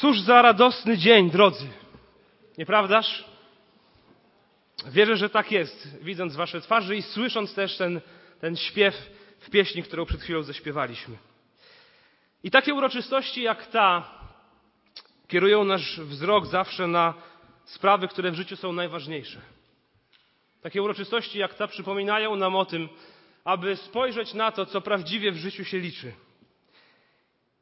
Cóż 0.00 0.20
za 0.20 0.42
radosny 0.42 0.98
dzień, 0.98 1.30
drodzy. 1.30 1.66
Nieprawdaż? 2.58 3.24
Wierzę, 4.86 5.16
że 5.16 5.30
tak 5.30 5.52
jest, 5.52 6.02
widząc 6.02 6.36
wasze 6.36 6.60
twarze 6.60 6.96
i 6.96 7.02
słysząc 7.02 7.54
też 7.54 7.76
ten, 7.76 8.00
ten 8.40 8.56
śpiew 8.56 9.10
w 9.40 9.50
pieśni, 9.50 9.82
którą 9.82 10.04
przed 10.06 10.20
chwilą 10.20 10.42
zaśpiewaliśmy. 10.42 11.16
I 12.44 12.50
takie 12.50 12.74
uroczystości 12.74 13.42
jak 13.42 13.66
ta 13.66 14.14
kierują 15.28 15.64
nasz 15.64 16.00
wzrok 16.00 16.46
zawsze 16.46 16.86
na 16.86 17.14
sprawy, 17.64 18.08
które 18.08 18.30
w 18.30 18.34
życiu 18.34 18.56
są 18.56 18.72
najważniejsze. 18.72 19.40
Takie 20.62 20.82
uroczystości 20.82 21.38
jak 21.38 21.54
ta 21.54 21.66
przypominają 21.66 22.36
nam 22.36 22.56
o 22.56 22.64
tym, 22.64 22.88
aby 23.44 23.76
spojrzeć 23.76 24.34
na 24.34 24.52
to, 24.52 24.66
co 24.66 24.80
prawdziwie 24.80 25.32
w 25.32 25.36
życiu 25.36 25.64
się 25.64 25.78
liczy. 25.78 26.12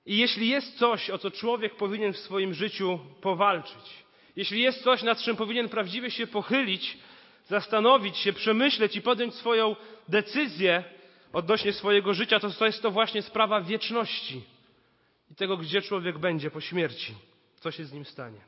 I 0.07 0.17
jeśli 0.17 0.49
jest 0.49 0.79
coś, 0.79 1.11
o 1.11 1.19
co 1.19 1.31
człowiek 1.31 1.77
powinien 1.77 2.13
w 2.13 2.19
swoim 2.19 2.55
życiu 2.55 2.99
powalczyć, 3.21 4.05
jeśli 4.37 4.63
jest 4.63 4.83
coś, 4.83 5.03
nad 5.03 5.19
czym 5.19 5.37
powinien 5.37 5.69
prawdziwie 5.69 6.11
się 6.11 6.27
pochylić, 6.27 6.99
zastanowić 7.47 8.17
się, 8.17 8.33
przemyśleć 8.33 8.97
i 8.97 9.03
podjąć 9.03 9.35
swoją 9.35 9.77
decyzję 10.09 10.85
odnośnie 11.33 11.73
swojego 11.73 12.15
życia, 12.15 12.41
to, 12.41 12.67
jest 12.67 12.83
to 12.83 12.91
właśnie 12.91 13.23
sprawa 13.23 13.61
wieczności 13.61 14.43
i 15.31 15.35
tego, 15.35 15.57
gdzie 15.57 15.83
człowiek 15.83 16.19
będzie 16.19 16.51
po 16.51 16.61
śmierci, 16.61 17.15
co 17.61 17.71
się 17.71 17.85
z 17.85 17.93
nim 17.93 18.05
stanie. 18.05 18.41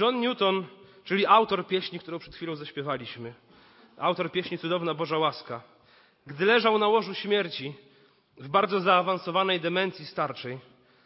John 0.00 0.20
Newton, 0.20 0.66
czyli 1.04 1.26
autor 1.26 1.66
pieśni, 1.66 1.98
którą 1.98 2.18
przed 2.18 2.34
chwilą 2.34 2.56
zaśpiewaliśmy, 2.56 3.34
autor 3.96 4.32
pieśni 4.32 4.58
Cudowna 4.58 4.94
Boża 4.94 5.18
Łaska, 5.18 5.62
gdy 6.26 6.44
leżał 6.44 6.78
na 6.78 6.88
łożu 6.88 7.14
śmierci 7.14 7.74
w 8.38 8.48
bardzo 8.48 8.80
zaawansowanej 8.80 9.60
demencji 9.60 10.06
starczej, 10.06 10.58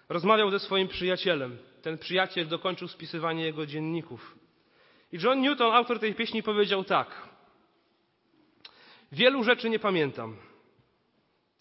rozmawiał 0.09 0.51
ze 0.51 0.59
swoim 0.59 0.89
przyjacielem. 0.89 1.59
Ten 1.83 1.99
przyjaciel 1.99 2.49
dokończył 2.49 2.89
spisywanie 2.89 3.45
jego 3.45 3.67
dzienników. 3.67 4.37
I 5.13 5.19
John 5.19 5.41
Newton, 5.41 5.73
autor 5.73 6.01
tej 6.01 6.15
pieśni, 6.15 6.43
powiedział 6.43 6.85
tak. 6.85 7.29
Wielu 9.13 9.45
rzeczy 9.45 9.71
nie 9.71 9.79
pamiętam. 9.79 10.37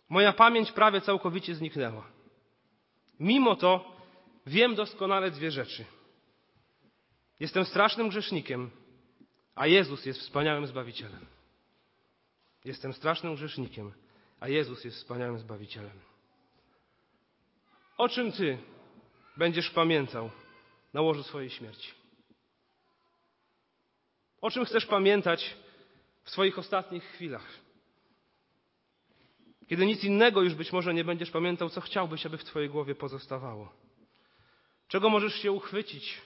Moja 0.09 0.33
pamięć 0.33 0.71
prawie 0.71 1.02
całkowicie 1.02 1.55
zniknęła. 1.55 2.03
Mimo 3.19 3.55
to 3.55 3.91
wiem 4.47 4.75
doskonale 4.75 5.31
dwie 5.31 5.51
rzeczy. 5.51 5.85
Jestem 7.39 7.66
strasznym 7.66 8.09
grzesznikiem, 8.09 8.69
a 9.55 9.67
Jezus 9.67 10.05
jest 10.05 10.19
wspaniałym 10.19 10.67
Zbawicielem. 10.67 11.25
Jestem 12.66 12.94
strasznym 12.94 13.35
grzesznikiem, 13.35 13.91
a 14.39 14.47
Jezus 14.47 14.83
jest 14.83 14.97
wspaniałym 14.97 15.39
Zbawicielem. 15.39 15.99
O 17.97 18.09
czym 18.09 18.31
Ty 18.31 18.57
będziesz 19.37 19.69
pamiętał 19.69 20.29
na 20.93 21.01
łożu 21.01 21.23
swojej 21.23 21.49
śmierci? 21.49 21.91
O 24.41 24.51
czym 24.51 24.65
chcesz 24.65 24.85
pamiętać 24.85 25.55
w 26.23 26.29
swoich 26.29 26.59
ostatnich 26.59 27.03
chwilach? 27.03 27.59
Kiedy 29.67 29.85
nic 29.85 30.03
innego 30.03 30.41
już 30.41 30.55
być 30.55 30.71
może 30.71 30.93
nie 30.93 31.03
będziesz 31.03 31.31
pamiętał, 31.31 31.69
co 31.69 31.81
chciałbyś, 31.81 32.25
aby 32.25 32.37
w 32.37 32.43
Twojej 32.43 32.69
głowie 32.69 32.95
pozostawało. 32.95 33.73
Czego 34.87 35.09
możesz 35.09 35.35
się 35.35 35.51
uchwycić, 35.51 36.21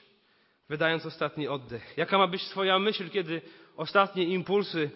wydając 0.70 1.06
ostatni 1.06 1.48
oddech? 1.48 1.94
Jaka 1.98 2.18
ma 2.18 2.28
być 2.28 2.46
Twoja 2.46 2.80
myśl, 2.80 3.10
kiedy 3.10 3.42
ostatnie 3.78 4.24
impulsy 4.24 4.92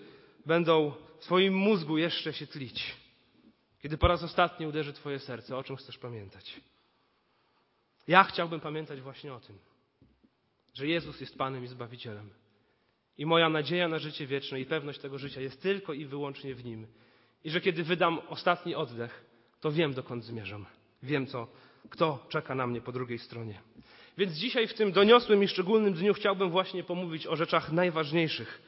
będą 0.45 0.91
w 1.19 1.23
Twoim 1.23 1.53
mózgu 1.53 1.97
jeszcze 1.97 2.33
się 2.33 2.47
tlić? 2.47 2.95
Kiedy 3.87 3.97
po 3.97 4.07
raz 4.07 4.23
ostatni 4.23 4.67
uderzy 4.67 4.93
Twoje 4.93 5.19
serce, 5.19 5.57
o 5.57 5.63
czym 5.63 5.75
chcesz 5.75 5.97
pamiętać? 5.97 6.61
Ja 8.07 8.23
chciałbym 8.23 8.59
pamiętać 8.59 9.01
właśnie 9.01 9.33
o 9.33 9.39
tym, 9.39 9.57
że 10.73 10.87
Jezus 10.87 11.21
jest 11.21 11.37
Panem 11.37 11.63
i 11.63 11.67
Zbawicielem. 11.67 12.29
I 13.17 13.25
moja 13.25 13.49
nadzieja 13.49 13.87
na 13.87 13.99
życie 13.99 14.27
wieczne 14.27 14.59
i 14.59 14.65
pewność 14.65 14.99
tego 14.99 15.17
życia 15.17 15.41
jest 15.41 15.61
tylko 15.61 15.93
i 15.93 16.05
wyłącznie 16.05 16.55
w 16.55 16.65
Nim. 16.65 16.87
I 17.43 17.49
że 17.49 17.61
kiedy 17.61 17.83
wydam 17.83 18.19
ostatni 18.27 18.75
oddech, 18.75 19.25
to 19.61 19.71
wiem, 19.71 19.93
dokąd 19.93 20.23
zmierzam. 20.23 20.65
Wiem, 21.03 21.27
co, 21.27 21.47
kto 21.89 22.25
czeka 22.29 22.55
na 22.55 22.67
mnie 22.67 22.81
po 22.81 22.91
drugiej 22.91 23.19
stronie. 23.19 23.61
Więc 24.17 24.33
dzisiaj 24.33 24.67
w 24.67 24.73
tym 24.73 24.91
doniosłym 24.91 25.43
i 25.43 25.47
szczególnym 25.47 25.93
dniu 25.93 26.13
chciałbym 26.13 26.49
właśnie 26.49 26.83
pomówić 26.83 27.27
o 27.27 27.35
rzeczach 27.35 27.71
najważniejszych. 27.71 28.61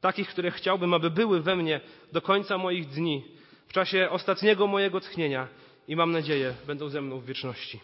Takich, 0.00 0.28
które 0.28 0.50
chciałbym, 0.50 0.94
aby 0.94 1.10
były 1.10 1.42
we 1.42 1.56
mnie 1.56 1.80
do 2.12 2.20
końca 2.20 2.58
moich 2.58 2.88
dni, 2.88 3.41
w 3.68 3.72
czasie 3.72 4.10
ostatniego 4.10 4.66
mojego 4.66 5.00
tchnienia 5.00 5.48
i 5.88 5.96
mam 5.96 6.12
nadzieję, 6.12 6.54
będą 6.66 6.88
ze 6.88 7.02
mną 7.02 7.18
w 7.20 7.24
wieczności. 7.24 7.80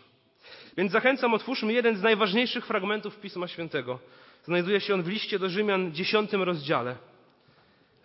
Więc 0.77 0.93
zachęcam, 0.93 1.35
otwórzmy 1.35 1.73
jeden 1.73 1.97
z 1.97 2.03
najważniejszych 2.03 2.67
fragmentów 2.67 3.21
Pisma 3.21 3.49
Świętego. 3.49 3.99
Znajduje 4.45 4.81
się 4.81 4.95
on 4.95 5.03
w 5.03 5.09
liście 5.09 5.39
do 5.39 5.49
Rzymian, 5.49 5.93
dziesiątym 5.93 6.43
rozdziale. 6.43 6.97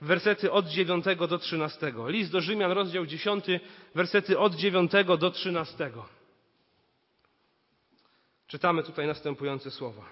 Wersety 0.02 0.52
od 0.52 0.68
dziewiątego 0.68 1.28
do 1.28 1.38
trzynastego. 1.38 2.10
List 2.10 2.32
do 2.32 2.42
Rzymian, 2.42 2.72
rozdział 2.72 3.06
dziesiąty, 3.06 3.60
wersety 3.96 4.40
od 4.40 4.56
dziewiątego 4.56 5.18
do 5.18 5.32
trzynastego. 5.32 6.06
Czytamy 8.48 8.84
tutaj 8.84 9.08
następujące 9.08 9.72
słowa. 9.72 10.04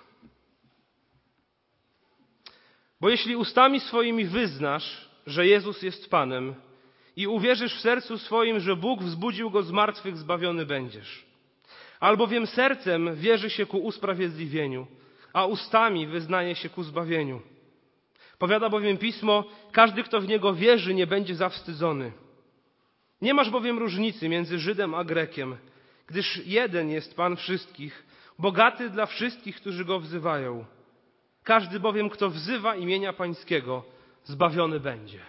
Bo 3.02 3.10
jeśli 3.10 3.36
ustami 3.36 3.80
swoimi 3.80 4.26
wyznasz, 4.26 5.10
że 5.28 5.48
Jezus 5.48 5.82
jest 5.82 6.10
Panem 6.10 6.56
i 7.16 7.28
uwierzysz 7.28 7.76
w 7.76 7.82
sercu 7.82 8.18
swoim, 8.18 8.60
że 8.60 8.76
Bóg 8.76 9.04
wzbudził 9.04 9.50
go 9.50 9.64
z 9.64 9.72
martwych, 9.72 10.18
zbawiony 10.18 10.66
będziesz. 10.66 11.26
Albowiem 12.00 12.48
sercem 12.48 13.16
wierzy 13.16 13.50
się 13.50 13.66
ku 13.66 13.78
usprawiedliwieniu, 13.78 14.88
a 15.34 15.46
ustami 15.46 16.08
wyznaje 16.08 16.56
się 16.56 16.70
ku 16.70 16.84
zbawieniu. 16.84 17.42
Powiada 18.38 18.70
bowiem 18.70 18.98
pismo, 18.98 19.44
każdy, 19.72 20.04
kto 20.04 20.22
w 20.22 20.28
niego 20.28 20.54
wierzy, 20.54 20.94
nie 20.94 21.08
będzie 21.08 21.36
zawstydzony. 21.36 22.12
Nie 23.22 23.34
masz 23.34 23.50
bowiem 23.50 23.80
różnicy 23.80 24.30
między 24.30 24.60
Żydem 24.60 24.96
a 24.96 25.04
Grekiem, 25.04 25.58
gdyż 26.08 26.42
jeden 26.46 26.90
jest 26.90 27.16
Pan 27.16 27.36
wszystkich, 27.36 28.06
bogaty 28.40 28.90
dla 28.90 29.06
wszystkich, 29.06 29.56
którzy 29.56 29.86
go 29.86 30.00
wzywają. 30.00 30.66
Każdy 31.44 31.80
bowiem, 31.80 32.10
kto 32.10 32.30
wzywa 32.30 32.76
imienia 32.76 33.14
Pańskiego, 33.14 33.84
zbawiony 34.24 34.80
będzie. 34.80 35.20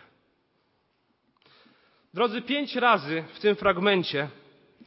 Drodzy, 2.14 2.42
pięć 2.42 2.76
razy 2.76 3.24
w 3.34 3.40
tym 3.40 3.56
fragmencie 3.56 4.28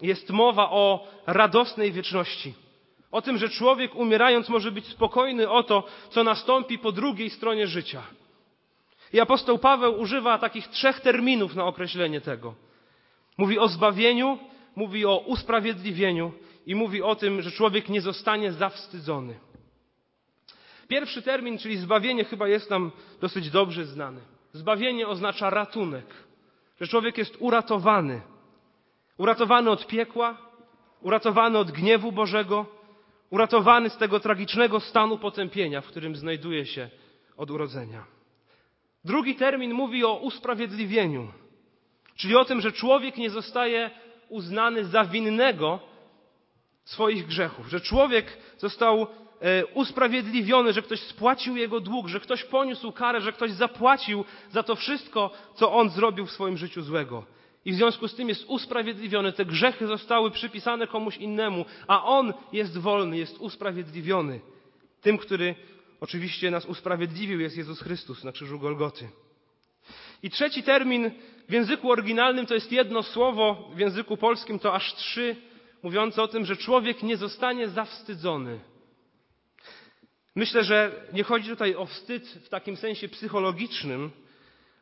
jest 0.02 0.30
mowa 0.30 0.70
o 0.70 1.08
radosnej 1.28 1.92
wieczności. 1.92 2.54
O 3.12 3.22
tym, 3.22 3.38
że 3.38 3.50
człowiek 3.50 3.96
umierając 3.96 4.50
może 4.50 4.72
być 4.72 4.88
spokojny 4.88 5.50
o 5.50 5.64
to, 5.64 5.84
co 6.10 6.24
nastąpi 6.24 6.78
po 6.80 6.92
drugiej 6.92 7.30
stronie 7.30 7.68
życia. 7.68 8.02
I 9.14 9.20
apostoł 9.20 9.60
Paweł 9.60 10.00
używa 10.00 10.38
takich 10.38 10.68
trzech 10.68 11.00
terminów 11.00 11.56
na 11.56 11.66
określenie 11.66 12.22
tego. 12.22 12.56
Mówi 13.38 13.60
o 13.60 13.68
zbawieniu, 13.68 14.40
mówi 14.76 15.06
o 15.06 15.18
usprawiedliwieniu 15.18 16.32
i 16.66 16.76
mówi 16.76 17.02
o 17.02 17.16
tym, 17.16 17.42
że 17.42 17.52
człowiek 17.52 17.90
nie 17.90 18.02
zostanie 18.02 18.54
zawstydzony. 18.54 19.40
Pierwszy 20.88 21.22
termin, 21.22 21.58
czyli 21.58 21.78
zbawienie, 21.78 22.24
chyba 22.24 22.48
jest 22.48 22.70
nam 22.70 22.92
dosyć 23.22 23.50
dobrze 23.50 23.86
znany. 23.86 24.22
Zbawienie 24.54 25.08
oznacza 25.08 25.50
ratunek, 25.50 26.06
że 26.82 26.88
człowiek 26.88 27.18
jest 27.18 27.36
uratowany. 27.40 28.22
Uratowany 29.18 29.70
od 29.70 29.88
piekła, 29.88 30.38
uratowany 31.02 31.58
od 31.58 31.72
gniewu 31.72 32.12
Bożego, 32.12 32.66
uratowany 33.30 33.90
z 33.90 33.98
tego 33.98 34.20
tragicznego 34.20 34.80
stanu 34.80 35.18
potępienia, 35.18 35.82
w 35.82 35.88
którym 35.88 36.16
znajduje 36.16 36.66
się 36.66 36.90
od 37.38 37.52
urodzenia. 37.52 38.06
Drugi 39.06 39.36
termin 39.36 39.74
mówi 39.74 40.06
o 40.06 40.16
usprawiedliwieniu, 40.16 41.28
czyli 42.16 42.36
o 42.36 42.46
tym, 42.46 42.62
że 42.62 42.72
człowiek 42.72 43.18
nie 43.18 43.30
zostaje 43.30 43.92
uznany 44.30 44.86
za 44.86 45.06
winnego 45.06 45.80
swoich 46.84 47.28
grzechów, 47.28 47.68
że 47.68 47.82
człowiek 47.82 48.38
został 48.58 49.08
usprawiedliwiony, 49.74 50.74
że 50.74 50.82
ktoś 50.82 51.00
spłacił 51.00 51.58
jego 51.58 51.80
dług, 51.80 52.08
że 52.08 52.20
ktoś 52.20 52.44
poniósł 52.44 52.92
karę, 52.92 53.22
że 53.22 53.34
ktoś 53.34 53.52
zapłacił 53.52 54.26
za 54.52 54.64
to 54.64 54.76
wszystko, 54.76 55.32
co 55.56 55.74
on 55.74 55.90
zrobił 55.90 56.26
w 56.26 56.32
swoim 56.32 56.58
życiu 56.58 56.82
złego. 56.82 57.26
I 57.66 57.72
w 57.72 57.76
związku 57.76 58.08
z 58.08 58.16
tym 58.16 58.30
jest 58.30 58.46
usprawiedliwiony. 58.48 59.34
Te 59.34 59.46
grzechy 59.46 59.88
zostały 59.88 60.32
przypisane 60.32 60.88
komuś 60.88 61.18
innemu, 61.18 61.66
a 61.88 62.04
on 62.04 62.34
jest 62.54 62.78
wolny, 62.78 63.18
jest 63.18 63.38
usprawiedliwiony. 63.38 64.40
Tym, 65.02 65.18
który 65.18 65.56
oczywiście 66.02 66.52
nas 66.52 66.66
usprawiedliwił, 66.66 67.40
jest 67.40 67.58
Jezus 67.58 67.82
Chrystus 67.82 68.24
na 68.24 68.32
krzyżu 68.32 68.60
Golgoty. 68.60 69.10
I 70.24 70.30
trzeci 70.30 70.64
termin 70.64 71.12
w 71.50 71.54
języku 71.54 71.92
oryginalnym 71.92 72.46
to 72.46 72.54
jest 72.54 72.72
jedno 72.72 73.04
słowo, 73.04 73.72
w 73.76 73.80
języku 73.80 74.18
polskim 74.18 74.60
to 74.60 74.74
aż 74.74 74.96
trzy, 74.96 75.36
mówiące 75.84 76.24
o 76.24 76.28
tym, 76.28 76.46
że 76.46 76.58
człowiek 76.58 77.04
nie 77.04 77.18
zostanie 77.18 77.68
zawstydzony. 77.68 78.60
Myślę, 80.36 80.64
że 80.64 80.92
nie 81.14 81.24
chodzi 81.24 81.50
tutaj 81.50 81.76
o 81.76 81.86
wstyd 81.86 82.28
w 82.28 82.50
takim 82.50 82.78
sensie 82.78 83.10
psychologicznym, 83.10 84.12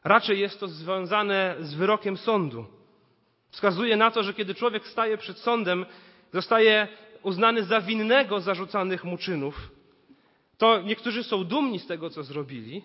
Raczej 0.04 0.40
jest 0.40 0.60
to 0.60 0.68
związane 0.68 1.56
z 1.60 1.74
wyrokiem 1.74 2.18
sądu. 2.18 2.66
Wskazuje 3.50 3.98
na 3.98 4.12
to, 4.12 4.24
że 4.24 4.34
kiedy 4.34 4.56
człowiek 4.56 4.88
staje 4.88 5.18
przed 5.18 5.38
sądem, 5.38 5.86
zostaje 6.34 6.88
uznany 7.22 7.64
za 7.64 7.82
winnego 7.82 8.40
zarzucanych 8.40 9.04
mu 9.04 9.18
czynów, 9.18 9.72
to 10.58 10.82
niektórzy 10.82 11.24
są 11.24 11.44
dumni 11.44 11.80
z 11.80 11.88
tego, 11.88 12.10
co 12.10 12.24
zrobili, 12.24 12.84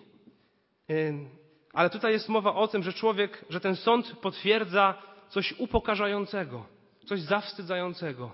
ale 1.73 1.89
tutaj 1.89 2.11
jest 2.11 2.29
mowa 2.29 2.55
o 2.55 2.67
tym, 2.67 2.83
że 2.83 2.93
człowiek, 2.93 3.45
że 3.49 3.59
ten 3.59 3.75
sąd 3.75 4.15
potwierdza 4.21 5.01
coś 5.29 5.53
upokarzającego, 5.57 6.65
coś 7.05 7.21
zawstydzającego. 7.21 8.31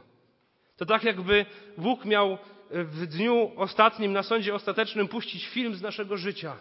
To 0.78 0.86
tak 0.86 1.04
jakby 1.04 1.46
Bóg 1.78 2.06
miał 2.06 2.38
w 2.72 3.08
dniu 3.08 3.52
ostatnim, 3.56 4.14
na 4.14 4.24
sądzie 4.24 4.56
ostatecznym, 4.56 5.08
puścić 5.08 5.46
film 5.48 5.76
z 5.76 5.82
naszego 5.82 6.18
życia, 6.18 6.56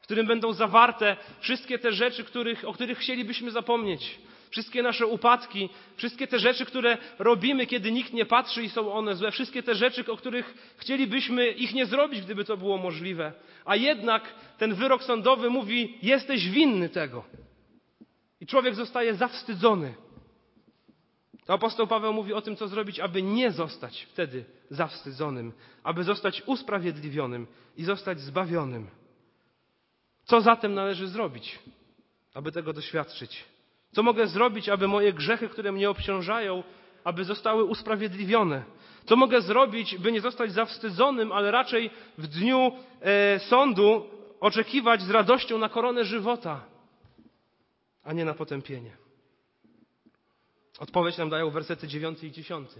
w 0.00 0.02
którym 0.02 0.26
będą 0.26 0.52
zawarte 0.52 1.16
wszystkie 1.40 1.78
te 1.78 1.92
rzeczy, 1.92 2.24
których, 2.24 2.68
o 2.68 2.72
których 2.72 2.98
chcielibyśmy 2.98 3.50
zapomnieć. 3.50 4.18
Wszystkie 4.50 4.82
nasze 4.82 5.06
upadki, 5.06 5.68
wszystkie 5.96 6.26
te 6.26 6.38
rzeczy, 6.38 6.64
które 6.64 6.98
robimy, 7.18 7.66
kiedy 7.66 7.92
nikt 7.92 8.12
nie 8.12 8.26
patrzy 8.26 8.62
i 8.62 8.68
są 8.68 8.92
one 8.92 9.14
złe, 9.14 9.30
wszystkie 9.30 9.62
te 9.62 9.74
rzeczy, 9.74 10.12
o 10.12 10.16
których 10.16 10.74
chcielibyśmy 10.76 11.48
ich 11.48 11.74
nie 11.74 11.86
zrobić, 11.86 12.20
gdyby 12.20 12.44
to 12.44 12.56
było 12.56 12.78
możliwe. 12.78 13.32
A 13.64 13.76
jednak 13.76 14.34
ten 14.58 14.74
wyrok 14.74 15.02
sądowy 15.02 15.50
mówi: 15.50 15.98
jesteś 16.02 16.48
winny 16.48 16.88
tego. 16.88 17.24
I 18.40 18.46
człowiek 18.46 18.74
zostaje 18.74 19.14
zawstydzony. 19.14 19.94
To 21.46 21.52
apostoł 21.52 21.86
Paweł 21.86 22.12
mówi 22.12 22.32
o 22.32 22.42
tym, 22.42 22.56
co 22.56 22.68
zrobić, 22.68 23.00
aby 23.00 23.22
nie 23.22 23.50
zostać 23.50 24.02
wtedy 24.12 24.44
zawstydzonym, 24.70 25.52
aby 25.82 26.04
zostać 26.04 26.42
usprawiedliwionym 26.46 27.46
i 27.76 27.84
zostać 27.84 28.20
zbawionym. 28.20 28.86
Co 30.24 30.40
zatem 30.40 30.74
należy 30.74 31.08
zrobić, 31.08 31.58
aby 32.34 32.52
tego 32.52 32.72
doświadczyć? 32.72 33.44
Co 33.92 34.02
mogę 34.02 34.26
zrobić, 34.26 34.68
aby 34.68 34.88
moje 34.88 35.12
grzechy, 35.12 35.48
które 35.48 35.72
mnie 35.72 35.90
obciążają, 35.90 36.62
aby 37.04 37.24
zostały 37.24 37.64
usprawiedliwione? 37.64 38.62
Co 39.04 39.16
mogę 39.16 39.40
zrobić, 39.40 39.98
by 39.98 40.12
nie 40.12 40.20
zostać 40.20 40.52
zawstydzonym, 40.52 41.32
ale 41.32 41.50
raczej 41.50 41.90
w 42.18 42.26
dniu 42.26 42.72
e, 43.00 43.38
sądu 43.38 44.06
oczekiwać 44.40 45.02
z 45.02 45.10
radością 45.10 45.58
na 45.58 45.68
koronę 45.68 46.04
żywota, 46.04 46.64
a 48.04 48.12
nie 48.12 48.24
na 48.24 48.34
potępienie? 48.34 49.03
Odpowiedź 50.78 51.16
nam 51.18 51.30
dają 51.30 51.50
wersety 51.50 51.88
9 51.88 52.24
i 52.24 52.32
10. 52.32 52.70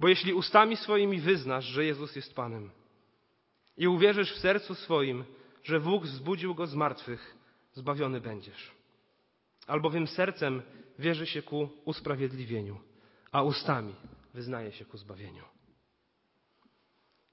Bo 0.00 0.08
jeśli 0.08 0.34
ustami 0.34 0.76
swoimi 0.76 1.20
wyznasz, 1.20 1.64
że 1.64 1.84
Jezus 1.84 2.16
jest 2.16 2.34
Panem 2.34 2.70
i 3.76 3.88
uwierzysz 3.88 4.32
w 4.32 4.38
sercu 4.38 4.74
swoim, 4.74 5.24
że 5.62 5.80
Bóg 5.80 6.04
wzbudził 6.04 6.54
go 6.54 6.66
z 6.66 6.74
martwych, 6.74 7.36
zbawiony 7.72 8.20
będziesz. 8.20 8.72
Albowiem 9.66 10.06
sercem 10.06 10.62
wierzy 10.98 11.26
się 11.26 11.42
ku 11.42 11.68
usprawiedliwieniu, 11.84 12.80
a 13.32 13.42
ustami 13.42 13.94
wyznaje 14.34 14.72
się 14.72 14.84
ku 14.84 14.96
zbawieniu. 14.96 15.44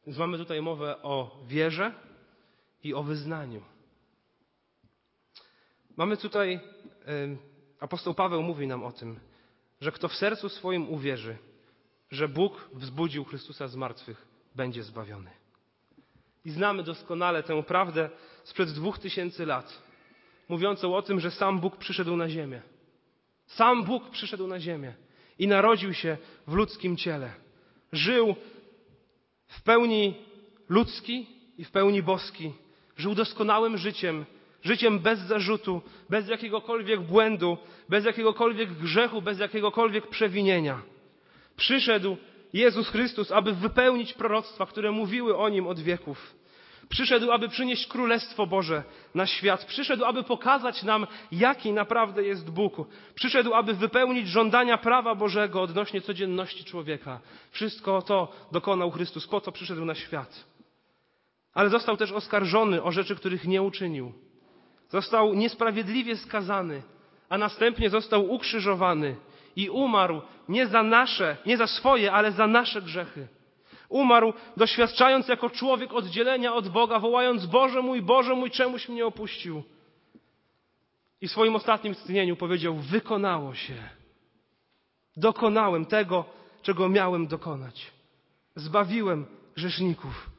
Więc 0.06 0.18
mamy 0.18 0.38
tutaj 0.38 0.62
mowę 0.62 1.02
o 1.02 1.44
wierze 1.48 1.94
i 2.84 2.94
o 2.94 3.04
wyznaniu. 3.04 3.64
Mamy 5.98 6.18
tutaj 6.18 6.60
Apostoł 7.80 8.14
Paweł 8.14 8.44
mówi 8.44 8.68
nam 8.68 8.84
o 8.84 8.92
tym, 8.92 9.20
że 9.82 9.92
kto 9.92 10.08
w 10.08 10.16
sercu 10.16 10.50
swoim 10.50 10.90
uwierzy, 10.90 11.38
że 12.12 12.28
Bóg 12.28 12.70
wzbudził 12.74 13.26
Chrystusa 13.26 13.68
z 13.68 13.76
martwych, 13.76 14.28
będzie 14.56 14.84
zbawiony. 14.84 15.30
I 16.46 16.52
znamy 16.52 16.84
doskonale 16.84 17.44
tę 17.44 17.64
prawdę 17.64 18.10
sprzed 18.44 18.70
dwóch 18.70 19.00
tysięcy 19.00 19.46
lat, 19.46 19.82
mówiącą 20.50 20.96
o 20.96 21.02
tym, 21.02 21.20
że 21.20 21.32
sam 21.32 21.60
Bóg 21.60 21.78
przyszedł 21.78 22.16
na 22.16 22.30
ziemię. 22.30 22.62
Sam 23.46 23.84
Bóg 23.84 24.10
przyszedł 24.10 24.48
na 24.48 24.60
ziemię 24.60 24.94
i 25.40 25.48
narodził 25.48 25.94
się 25.94 26.18
w 26.48 26.54
ludzkim 26.54 26.98
ciele. 26.98 27.34
Żył 27.92 28.36
w 29.48 29.62
pełni 29.62 30.16
ludzki 30.70 31.28
i 31.58 31.64
w 31.64 31.72
pełni 31.72 32.04
boski. 32.04 32.54
Żył 32.98 33.16
doskonałym 33.16 33.78
życiem, 33.78 34.26
życiem 34.64 35.00
bez 35.00 35.20
zarzutu, 35.20 35.82
bez 36.10 36.30
jakiegokolwiek 36.30 37.02
błędu, 37.02 37.58
bez 37.90 38.06
jakiegokolwiek 38.06 38.74
grzechu, 38.74 39.22
bez 39.22 39.40
jakiegokolwiek 39.40 40.08
przewinienia. 40.08 40.82
Przyszedł 41.58 42.18
Jezus 42.54 42.90
Chrystus, 42.90 43.32
aby 43.32 43.54
wypełnić 43.54 44.14
proroctwa, 44.14 44.66
które 44.66 44.92
mówiły 44.92 45.38
o 45.38 45.50
nim 45.50 45.68
od 45.68 45.80
wieków. 45.80 46.36
Przyszedł, 46.90 47.32
aby 47.32 47.50
przynieść 47.50 47.88
Królestwo 47.88 48.48
Boże 48.48 48.84
na 49.16 49.26
świat. 49.26 49.66
Przyszedł, 49.66 50.06
aby 50.06 50.24
pokazać 50.24 50.84
nam, 50.84 51.08
jaki 51.32 51.72
naprawdę 51.74 52.24
jest 52.24 52.50
Bóg. 52.50 52.74
Przyszedł, 53.16 53.54
aby 53.54 53.74
wypełnić 53.74 54.28
żądania 54.28 54.78
prawa 54.78 55.16
Bożego 55.16 55.62
odnośnie 55.62 56.02
codzienności 56.02 56.64
człowieka. 56.64 57.20
Wszystko 57.52 58.02
to 58.02 58.32
dokonał 58.52 58.92
Chrystus, 58.92 59.28
po 59.28 59.42
co 59.42 59.52
przyszedł 59.52 59.86
na 59.86 59.96
świat. 59.96 60.46
Ale 61.54 61.70
został 61.70 61.98
też 61.98 62.12
oskarżony 62.12 62.84
o 62.84 62.92
rzeczy, 62.92 63.16
których 63.16 63.46
nie 63.46 63.62
uczynił. 63.62 64.14
Został 64.90 65.34
niesprawiedliwie 65.34 66.18
skazany, 66.18 66.82
a 67.30 67.38
następnie 67.38 67.90
został 67.90 68.32
ukrzyżowany 68.32 69.16
i 69.56 69.70
umarł 69.70 70.22
nie 70.50 70.68
za 70.68 70.84
nasze, 70.84 71.38
nie 71.46 71.58
za 71.58 71.68
swoje, 71.68 72.12
ale 72.12 72.32
za 72.32 72.48
nasze 72.48 72.82
grzechy. 72.82 73.28
Umarł, 73.90 74.34
doświadczając 74.58 75.28
jako 75.28 75.50
człowiek 75.50 75.94
oddzielenia 75.94 76.54
od 76.54 76.70
Boga, 76.70 77.00
wołając: 77.00 77.46
Boże 77.46 77.82
mój, 77.82 78.02
Boże 78.02 78.36
mój, 78.36 78.52
czemuś 78.52 78.90
mnie 78.90 79.06
opuścił. 79.06 79.64
I 81.22 81.28
w 81.28 81.32
swoim 81.32 81.56
ostatnim 81.56 81.94
istnieniu 81.94 82.36
powiedział: 82.36 82.76
Wykonało 82.76 83.54
się. 83.56 83.74
Dokonałem 85.18 85.86
tego, 85.86 86.26
czego 86.62 86.90
miałem 86.90 87.28
dokonać. 87.28 87.92
Zbawiłem 88.56 89.26
grzeszników. 89.56 90.30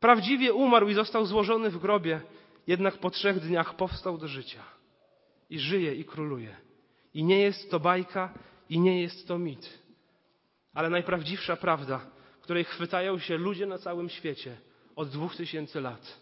Prawdziwie 0.00 0.52
umarł 0.52 0.88
i 0.88 0.94
został 0.94 1.24
złożony 1.24 1.70
w 1.70 1.78
grobie, 1.78 2.20
jednak 2.66 2.98
po 2.98 3.10
trzech 3.10 3.40
dniach 3.40 3.76
powstał 3.76 4.18
do 4.18 4.28
życia. 4.28 4.62
I 5.50 5.58
żyje 5.58 5.94
i 5.94 6.04
króluje. 6.04 6.56
I 7.14 7.24
nie 7.24 7.40
jest 7.40 7.70
to 7.70 7.80
bajka, 7.80 8.34
i 8.68 8.80
nie 8.80 9.02
jest 9.02 9.28
to 9.28 9.38
mit. 9.38 9.78
Ale 10.74 10.90
najprawdziwsza 10.90 11.56
prawda, 11.56 12.00
której 12.40 12.64
chwytają 12.64 13.18
się 13.18 13.36
ludzie 13.36 13.66
na 13.66 13.78
całym 13.78 14.08
świecie 14.08 14.56
od 14.96 15.08
dwóch 15.08 15.36
tysięcy 15.36 15.80
lat. 15.80 16.18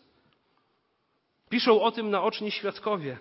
Piszą 1.48 1.82
o 1.82 1.92
tym 1.92 2.10
naoczni 2.10 2.50
świadkowie. 2.50 3.18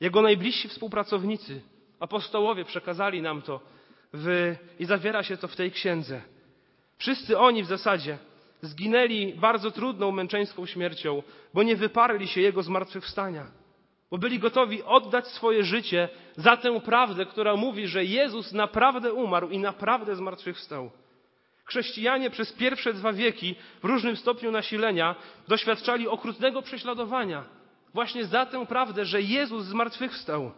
Jego 0.00 0.22
najbliżsi 0.22 0.68
współpracownicy, 0.68 1.60
apostołowie 2.00 2.64
przekazali 2.64 3.22
nam 3.22 3.42
to 3.42 3.60
w, 4.12 4.54
i 4.78 4.84
zawiera 4.84 5.22
się 5.22 5.36
to 5.36 5.48
w 5.48 5.56
tej 5.56 5.70
księdze. 5.70 6.22
Wszyscy 6.98 7.38
oni 7.38 7.62
w 7.62 7.66
zasadzie 7.66 8.18
zginęli 8.62 9.34
bardzo 9.34 9.70
trudną, 9.70 10.10
męczeńską 10.10 10.66
śmiercią, 10.66 11.22
bo 11.54 11.62
nie 11.62 11.76
wyparli 11.76 12.28
się 12.28 12.40
Jego 12.40 12.62
zmartwychwstania, 12.62 13.46
bo 14.10 14.18
byli 14.18 14.38
gotowi 14.38 14.82
oddać 14.82 15.26
swoje 15.26 15.64
życie 15.64 16.08
za 16.36 16.56
tę 16.56 16.80
prawdę, 16.80 17.26
która 17.26 17.56
mówi, 17.56 17.86
że 17.86 18.04
Jezus 18.04 18.52
naprawdę 18.52 19.12
umarł 19.12 19.48
i 19.48 19.58
naprawdę 19.58 20.16
zmartwychwstał. 20.16 20.90
Chrześcijanie 21.64 22.30
przez 22.30 22.52
pierwsze 22.52 22.94
dwa 22.94 23.12
wieki 23.12 23.54
w 23.82 23.84
różnym 23.84 24.16
stopniu 24.16 24.50
nasilenia 24.50 25.14
doświadczali 25.48 26.08
okrutnego 26.08 26.62
prześladowania 26.62 27.44
właśnie 27.94 28.24
za 28.24 28.46
tę 28.46 28.66
prawdę, 28.66 29.04
że 29.04 29.22
Jezus 29.22 29.64
zmartwychwstał. 29.64 30.52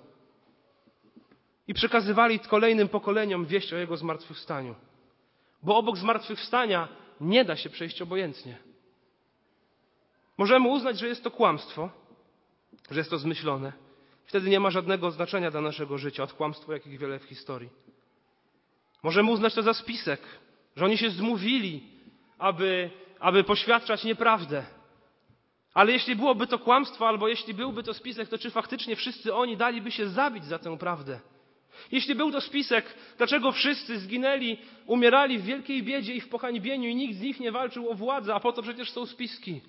I 1.69 1.75
przekazywali 1.75 2.39
kolejnym 2.39 2.89
pokoleniom 2.89 3.47
wieść 3.47 3.73
o 3.73 3.77
Jego 3.77 3.97
zmartwychwstaniu. 3.97 4.75
Bo 5.63 5.77
obok 5.77 5.97
zmartwychwstania 5.97 6.89
nie 7.23 7.45
da 7.45 7.57
się 7.57 7.71
przejść 7.71 8.03
obojętnie. 8.03 8.59
Możemy 10.39 10.69
uznać, 10.69 10.99
że 10.99 11.09
jest 11.09 11.25
to 11.25 11.31
kłamstwo, 11.31 11.91
że 12.91 13.01
jest 13.01 13.11
to 13.11 13.19
zmyślone. 13.19 13.73
Wtedy 14.25 14.51
nie 14.51 14.61
ma 14.61 14.71
żadnego 14.71 15.11
znaczenia 15.11 15.51
dla 15.51 15.61
naszego 15.61 15.99
życia 15.99 16.23
od 16.23 16.33
kłamstwa, 16.33 16.73
jakich 16.73 16.99
wiele 16.99 17.19
w 17.19 17.25
historii. 17.25 17.71
Możemy 19.03 19.31
uznać 19.31 19.55
to 19.55 19.63
za 19.63 19.75
spisek, 19.75 20.21
że 20.77 20.85
oni 20.85 20.99
się 20.99 21.11
zmówili, 21.11 21.83
aby, 22.39 22.91
aby 23.21 23.45
poświadczać 23.45 24.05
nieprawdę. 24.05 24.65
Ale 25.75 25.93
jeśli 25.93 26.17
byłoby 26.17 26.47
to 26.47 26.59
kłamstwo, 26.59 27.09
albo 27.09 27.29
jeśli 27.29 27.55
byłby 27.55 27.83
to 27.83 27.95
spisek, 27.95 28.29
to 28.29 28.39
czy 28.39 28.51
faktycznie 28.51 28.97
wszyscy 28.97 29.35
oni 29.35 29.57
daliby 29.57 29.91
się 29.91 30.09
zabić 30.09 30.45
za 30.45 30.59
tę 30.59 30.79
prawdę? 30.79 31.21
Jeśli 31.93 32.15
był 32.15 32.33
to 32.33 32.41
spisek, 32.41 32.85
dlaczego 33.19 33.53
wszyscy 33.53 33.99
zginęli, 33.99 34.59
umierali 34.87 35.39
w 35.39 35.45
wielkiej 35.45 35.83
biedzie 35.83 36.15
i 36.15 36.21
w 36.21 36.29
pohańbieniu 36.29 36.89
i 36.89 36.95
nikt 36.95 37.15
z 37.15 37.21
nich 37.21 37.41
nie 37.41 37.53
walczył 37.53 37.91
o 37.91 37.95
władzę, 37.95 38.35
a 38.35 38.41
po 38.41 38.53
to 38.53 38.63
przecież 38.63 38.91
są 38.91 39.07
spiski. 39.07 39.61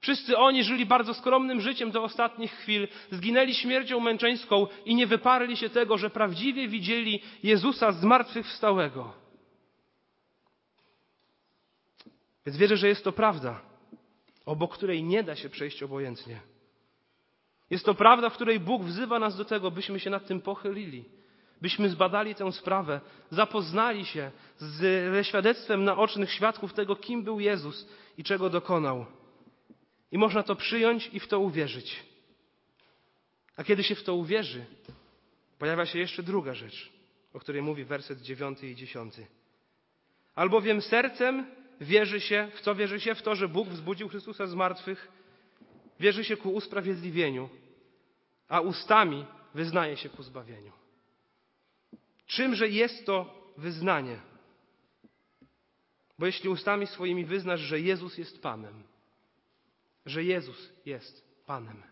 Wszyscy 0.00 0.38
oni 0.38 0.64
żyli 0.64 0.86
bardzo 0.86 1.14
skromnym 1.14 1.60
życiem 1.60 1.90
do 1.90 2.02
ostatnich 2.02 2.52
chwil, 2.52 2.88
zginęli 3.10 3.54
śmiercią 3.54 4.00
męczeńską 4.00 4.66
i 4.84 4.94
nie 4.94 5.06
wyparli 5.06 5.56
się 5.56 5.70
tego, 5.70 5.98
że 5.98 6.10
prawdziwie 6.10 6.68
widzieli 6.68 7.22
Jezusa 7.42 7.92
zmartwychwstałego. 7.92 9.12
Więc 12.46 12.58
wierzę, 12.58 12.76
że 12.76 12.88
jest 12.88 13.04
to 13.04 13.12
prawda, 13.12 13.60
obok 14.46 14.74
której 14.74 15.02
nie 15.02 15.22
da 15.22 15.36
się 15.36 15.48
przejść 15.48 15.82
obojętnie. 15.82 16.40
Jest 17.70 17.84
to 17.84 17.94
prawda, 17.94 18.30
w 18.30 18.34
której 18.34 18.60
Bóg 18.60 18.82
wzywa 18.82 19.18
nas 19.18 19.36
do 19.36 19.44
tego, 19.44 19.70
byśmy 19.70 20.00
się 20.00 20.10
nad 20.10 20.26
tym 20.26 20.40
pochylili, 20.40 21.04
byśmy 21.62 21.88
zbadali 21.88 22.34
tę 22.34 22.52
sprawę, 22.52 23.00
zapoznali 23.30 24.06
się 24.06 24.30
ze 24.58 25.24
świadectwem 25.24 25.84
naocznych 25.84 26.32
świadków 26.32 26.72
tego, 26.72 26.96
kim 26.96 27.22
był 27.22 27.40
Jezus 27.40 27.88
i 28.18 28.24
czego 28.24 28.50
dokonał. 28.50 29.06
I 30.12 30.18
można 30.18 30.42
to 30.42 30.56
przyjąć 30.56 31.10
i 31.12 31.20
w 31.20 31.28
to 31.28 31.40
uwierzyć. 31.40 32.02
A 33.56 33.64
kiedy 33.64 33.84
się 33.84 33.94
w 33.94 34.02
to 34.02 34.14
uwierzy, 34.14 34.64
pojawia 35.58 35.86
się 35.86 35.98
jeszcze 35.98 36.22
druga 36.22 36.54
rzecz, 36.54 36.92
o 37.34 37.40
której 37.40 37.62
mówi 37.62 37.84
werset 37.84 38.20
dziewiąty 38.22 38.70
i 38.70 38.76
dziesiąty. 38.76 39.26
Albowiem 40.34 40.82
sercem 40.82 41.46
wierzy 41.80 42.20
się, 42.20 42.48
w 42.54 42.60
co 42.60 42.74
wierzy 42.74 43.00
się? 43.00 43.14
W 43.14 43.22
to, 43.22 43.34
że 43.34 43.48
Bóg 43.48 43.68
wzbudził 43.68 44.08
Chrystusa 44.08 44.46
z 44.46 44.54
martwych, 44.54 45.08
wierzy 46.00 46.24
się 46.24 46.36
ku 46.36 46.50
usprawiedliwieniu, 46.50 47.48
a 48.48 48.60
ustami 48.60 49.26
wyznaje 49.54 49.96
się 49.96 50.08
ku 50.08 50.22
zbawieniu. 50.22 50.72
Czymże 52.28 52.68
jest 52.68 53.06
to 53.06 53.34
wyznanie? 53.56 54.20
Bo 56.18 56.26
jeśli 56.26 56.48
ustami 56.48 56.86
swoimi 56.86 57.24
wyznasz, 57.24 57.60
że 57.60 57.80
Jezus 57.80 58.18
jest 58.18 58.42
Panem, 58.42 58.82
że 60.06 60.24
Jezus 60.24 60.72
jest 60.86 61.44
Panem. 61.46 61.82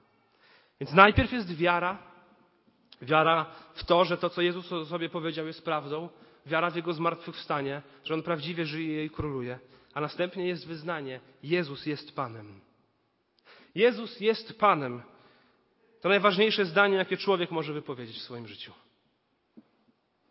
Więc 0.80 0.92
najpierw 0.92 1.32
jest 1.32 1.56
wiara, 1.56 1.98
wiara 3.02 3.46
w 3.74 3.84
to, 3.84 4.04
że 4.04 4.16
to, 4.16 4.30
co 4.30 4.42
Jezus 4.42 4.72
o 4.72 4.86
sobie 4.86 5.08
powiedział, 5.08 5.46
jest 5.46 5.64
prawdą, 5.64 6.08
wiara 6.46 6.70
w 6.70 6.76
Jego 6.76 6.92
zmartwychwstanie, 6.92 7.82
że 8.04 8.14
On 8.14 8.22
prawdziwie 8.22 8.66
żyje 8.66 9.04
i 9.04 9.10
króluje, 9.10 9.58
a 9.94 10.00
następnie 10.00 10.46
jest 10.48 10.66
wyznanie, 10.66 11.20
Jezus 11.42 11.86
jest 11.86 12.16
Panem. 12.16 12.60
Jezus 13.74 14.20
jest 14.20 14.58
Panem. 14.58 15.02
To 16.00 16.08
najważniejsze 16.08 16.64
zdanie, 16.64 16.96
jakie 16.96 17.16
człowiek 17.16 17.50
może 17.50 17.72
wypowiedzieć 17.72 18.16
w 18.16 18.22
swoim 18.22 18.46
życiu. 18.46 18.72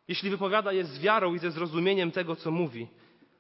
Jeśli 0.08 0.30
wypowiada 0.30 0.72
je 0.72 0.86
z 0.86 1.00
wiarą 1.00 1.34
i 1.34 1.40
ze 1.40 1.52
zrozumieniem 1.52 2.12
tego, 2.12 2.36
co 2.36 2.52
mówi, 2.52 2.88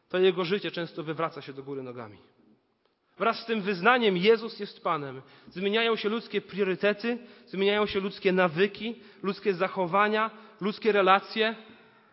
to 0.10 0.18
jego 0.18 0.46
życie 0.46 0.72
często 0.72 1.04
wywraca 1.04 1.42
się 1.42 1.54
do 1.54 1.64
góry 1.64 1.84
nogami. 1.84 2.18
Wraz 3.18 3.40
z 3.40 3.46
tym 3.46 3.62
wyznaniem 3.62 4.18
Jezus 4.18 4.60
jest 4.60 4.84
Panem 4.84 5.22
zmieniają 5.50 5.96
się 5.96 6.10
ludzkie 6.10 6.42
priorytety, 6.42 7.18
zmieniają 7.48 7.86
się 7.86 8.00
ludzkie 8.00 8.32
nawyki, 8.32 8.96
ludzkie 9.24 9.54
zachowania, 9.54 10.32
ludzkie 10.62 10.92
relacje 10.92 11.56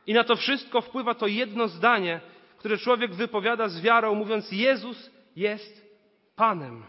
i 0.06 0.14
na 0.14 0.24
to 0.24 0.36
wszystko 0.36 0.80
wpływa 0.80 1.14
to 1.14 1.26
jedno 1.26 1.68
zdanie, 1.68 2.20
które 2.58 2.78
człowiek 2.78 3.14
wypowiada 3.14 3.68
z 3.68 3.80
wiarą, 3.80 4.14
mówiąc: 4.14 4.52
Jezus 4.52 5.10
jest 5.36 5.86
Panem. 6.36 6.84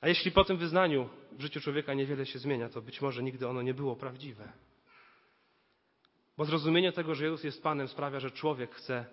A 0.00 0.08
jeśli 0.08 0.30
po 0.30 0.44
tym 0.44 0.56
wyznaniu 0.56 1.08
w 1.32 1.42
życiu 1.42 1.60
człowieka 1.60 1.94
niewiele 1.94 2.26
się 2.26 2.38
zmienia, 2.38 2.68
to 2.68 2.82
być 2.82 3.00
może 3.00 3.22
nigdy 3.22 3.48
ono 3.48 3.62
nie 3.62 3.74
było 3.74 3.96
prawdziwe. 3.96 4.52
Bo 6.38 6.44
zrozumienie 6.44 6.92
tego, 6.92 7.14
że 7.14 7.24
Jezus 7.24 7.44
jest 7.44 7.62
Panem, 7.62 7.88
sprawia, 7.88 8.20
że 8.20 8.30
człowiek 8.30 8.74
chce 8.74 9.04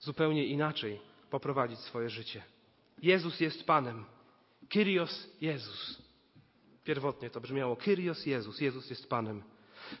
zupełnie 0.00 0.46
inaczej 0.46 1.00
poprowadzić 1.30 1.78
swoje 1.78 2.10
życie. 2.10 2.42
Jezus 3.02 3.40
jest 3.40 3.66
Panem. 3.66 4.04
Kyrios 4.68 5.28
Jezus. 5.40 6.02
Pierwotnie 6.84 7.30
to 7.30 7.40
brzmiało 7.40 7.76
Kyrios 7.76 8.26
Jezus. 8.26 8.60
Jezus 8.60 8.90
jest 8.90 9.08
Panem. 9.08 9.42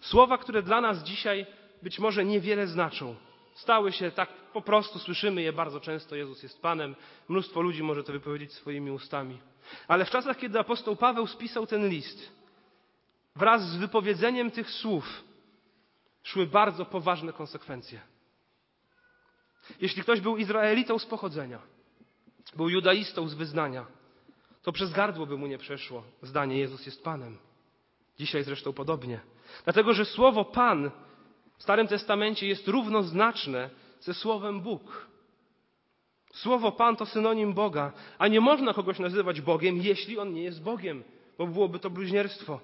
Słowa, 0.00 0.38
które 0.38 0.62
dla 0.62 0.80
nas 0.80 1.02
dzisiaj 1.02 1.46
być 1.82 1.98
może 1.98 2.24
niewiele 2.24 2.66
znaczą. 2.66 3.16
Stały 3.54 3.92
się 3.92 4.10
tak 4.10 4.28
po 4.52 4.62
prostu, 4.62 4.98
słyszymy 4.98 5.42
je 5.42 5.52
bardzo 5.52 5.80
często. 5.80 6.16
Jezus 6.16 6.42
jest 6.42 6.62
Panem. 6.62 6.96
Mnóstwo 7.28 7.60
ludzi 7.60 7.82
może 7.82 8.04
to 8.04 8.12
wypowiedzieć 8.12 8.52
swoimi 8.52 8.90
ustami. 8.90 9.38
Ale 9.88 10.04
w 10.04 10.10
czasach, 10.10 10.38
kiedy 10.38 10.58
apostoł 10.58 10.96
Paweł 10.96 11.26
spisał 11.26 11.66
ten 11.66 11.88
list, 11.88 12.32
wraz 13.36 13.68
z 13.68 13.76
wypowiedzeniem 13.76 14.50
tych 14.50 14.70
słów, 14.70 15.31
szły 16.22 16.46
bardzo 16.46 16.84
poważne 16.84 17.32
konsekwencje. 17.32 18.00
Jeśli 19.80 20.02
ktoś 20.02 20.20
był 20.20 20.36
Izraelitą 20.36 20.98
z 20.98 21.06
pochodzenia, 21.06 21.58
był 22.56 22.68
judaistą 22.68 23.28
z 23.28 23.34
wyznania, 23.34 23.86
to 24.62 24.72
przez 24.72 24.92
gardło 24.92 25.26
by 25.26 25.36
mu 25.36 25.46
nie 25.46 25.58
przeszło 25.58 26.02
zdanie 26.22 26.58
Jezus 26.58 26.86
jest 26.86 27.04
Panem. 27.04 27.38
Dzisiaj 28.18 28.44
zresztą 28.44 28.72
podobnie. 28.72 29.20
Dlatego, 29.64 29.92
że 29.92 30.04
słowo 30.04 30.44
Pan 30.44 30.90
w 31.58 31.62
Starym 31.62 31.88
Testamencie 31.88 32.46
jest 32.46 32.68
równoznaczne 32.68 33.70
ze 34.00 34.14
słowem 34.14 34.60
Bóg. 34.60 35.06
Słowo 36.32 36.72
Pan 36.72 36.96
to 36.96 37.06
synonim 37.06 37.54
Boga, 37.54 37.92
a 38.18 38.28
nie 38.28 38.40
można 38.40 38.74
kogoś 38.74 38.98
nazywać 38.98 39.40
Bogiem, 39.40 39.76
jeśli 39.76 40.18
on 40.18 40.32
nie 40.32 40.42
jest 40.42 40.62
Bogiem, 40.62 41.04
bo 41.38 41.46
byłoby 41.46 41.78
to 41.78 41.90
bluźnierstwo. 41.90 42.60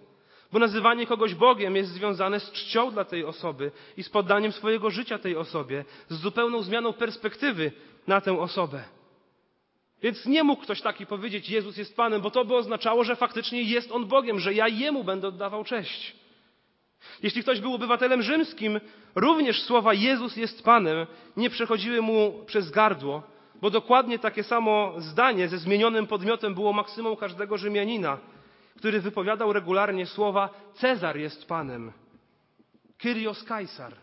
Bo 0.52 0.58
nazywanie 0.58 1.06
kogoś 1.06 1.34
Bogiem 1.34 1.76
jest 1.76 1.90
związane 1.90 2.40
z 2.40 2.52
czcią 2.52 2.90
dla 2.90 3.04
tej 3.04 3.24
osoby 3.24 3.70
i 3.96 4.02
z 4.02 4.08
poddaniem 4.08 4.52
swojego 4.52 4.90
życia 4.90 5.18
tej 5.18 5.36
osobie, 5.36 5.84
z 6.08 6.20
zupełną 6.20 6.62
zmianą 6.62 6.92
perspektywy 6.92 7.72
na 8.06 8.20
tę 8.20 8.40
osobę. 8.40 8.84
Więc 10.02 10.26
nie 10.26 10.44
mógł 10.44 10.62
ktoś 10.62 10.82
taki 10.82 11.06
powiedzieć, 11.06 11.50
Jezus 11.50 11.76
jest 11.76 11.96
Panem, 11.96 12.20
bo 12.20 12.30
to 12.30 12.44
by 12.44 12.56
oznaczało, 12.56 13.04
że 13.04 13.16
faktycznie 13.16 13.62
jest 13.62 13.92
On 13.92 14.06
Bogiem, 14.06 14.40
że 14.40 14.54
ja 14.54 14.68
Jemu 14.68 15.04
będę 15.04 15.28
oddawał 15.28 15.64
cześć. 15.64 16.16
Jeśli 17.22 17.42
ktoś 17.42 17.60
był 17.60 17.74
obywatelem 17.74 18.22
rzymskim, 18.22 18.80
również 19.14 19.62
słowa 19.62 19.94
Jezus 19.94 20.36
jest 20.36 20.64
Panem 20.64 21.06
nie 21.36 21.50
przechodziły 21.50 22.02
mu 22.02 22.44
przez 22.46 22.70
gardło, 22.70 23.22
bo 23.60 23.70
dokładnie 23.70 24.18
takie 24.18 24.42
samo 24.42 24.94
zdanie 24.98 25.48
ze 25.48 25.58
zmienionym 25.58 26.06
podmiotem 26.06 26.54
było 26.54 26.72
maksymą 26.72 27.16
każdego 27.16 27.58
Rzymianina 27.58 28.18
który 28.78 29.00
wypowiadał 29.00 29.52
regularnie 29.52 30.06
słowa 30.06 30.50
Cezar 30.74 31.16
jest 31.16 31.46
Panem, 31.46 31.92
Kyrios 32.98 33.44
Kajsar. 33.44 33.94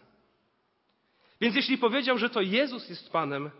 Więc 1.41 1.55
jeśli 1.55 1.77
powiedział, 1.77 2.17
że 2.17 2.29
to 2.29 2.41
Jezus 2.41 2.89
jest 2.89 3.09
Panem, 3.09 3.51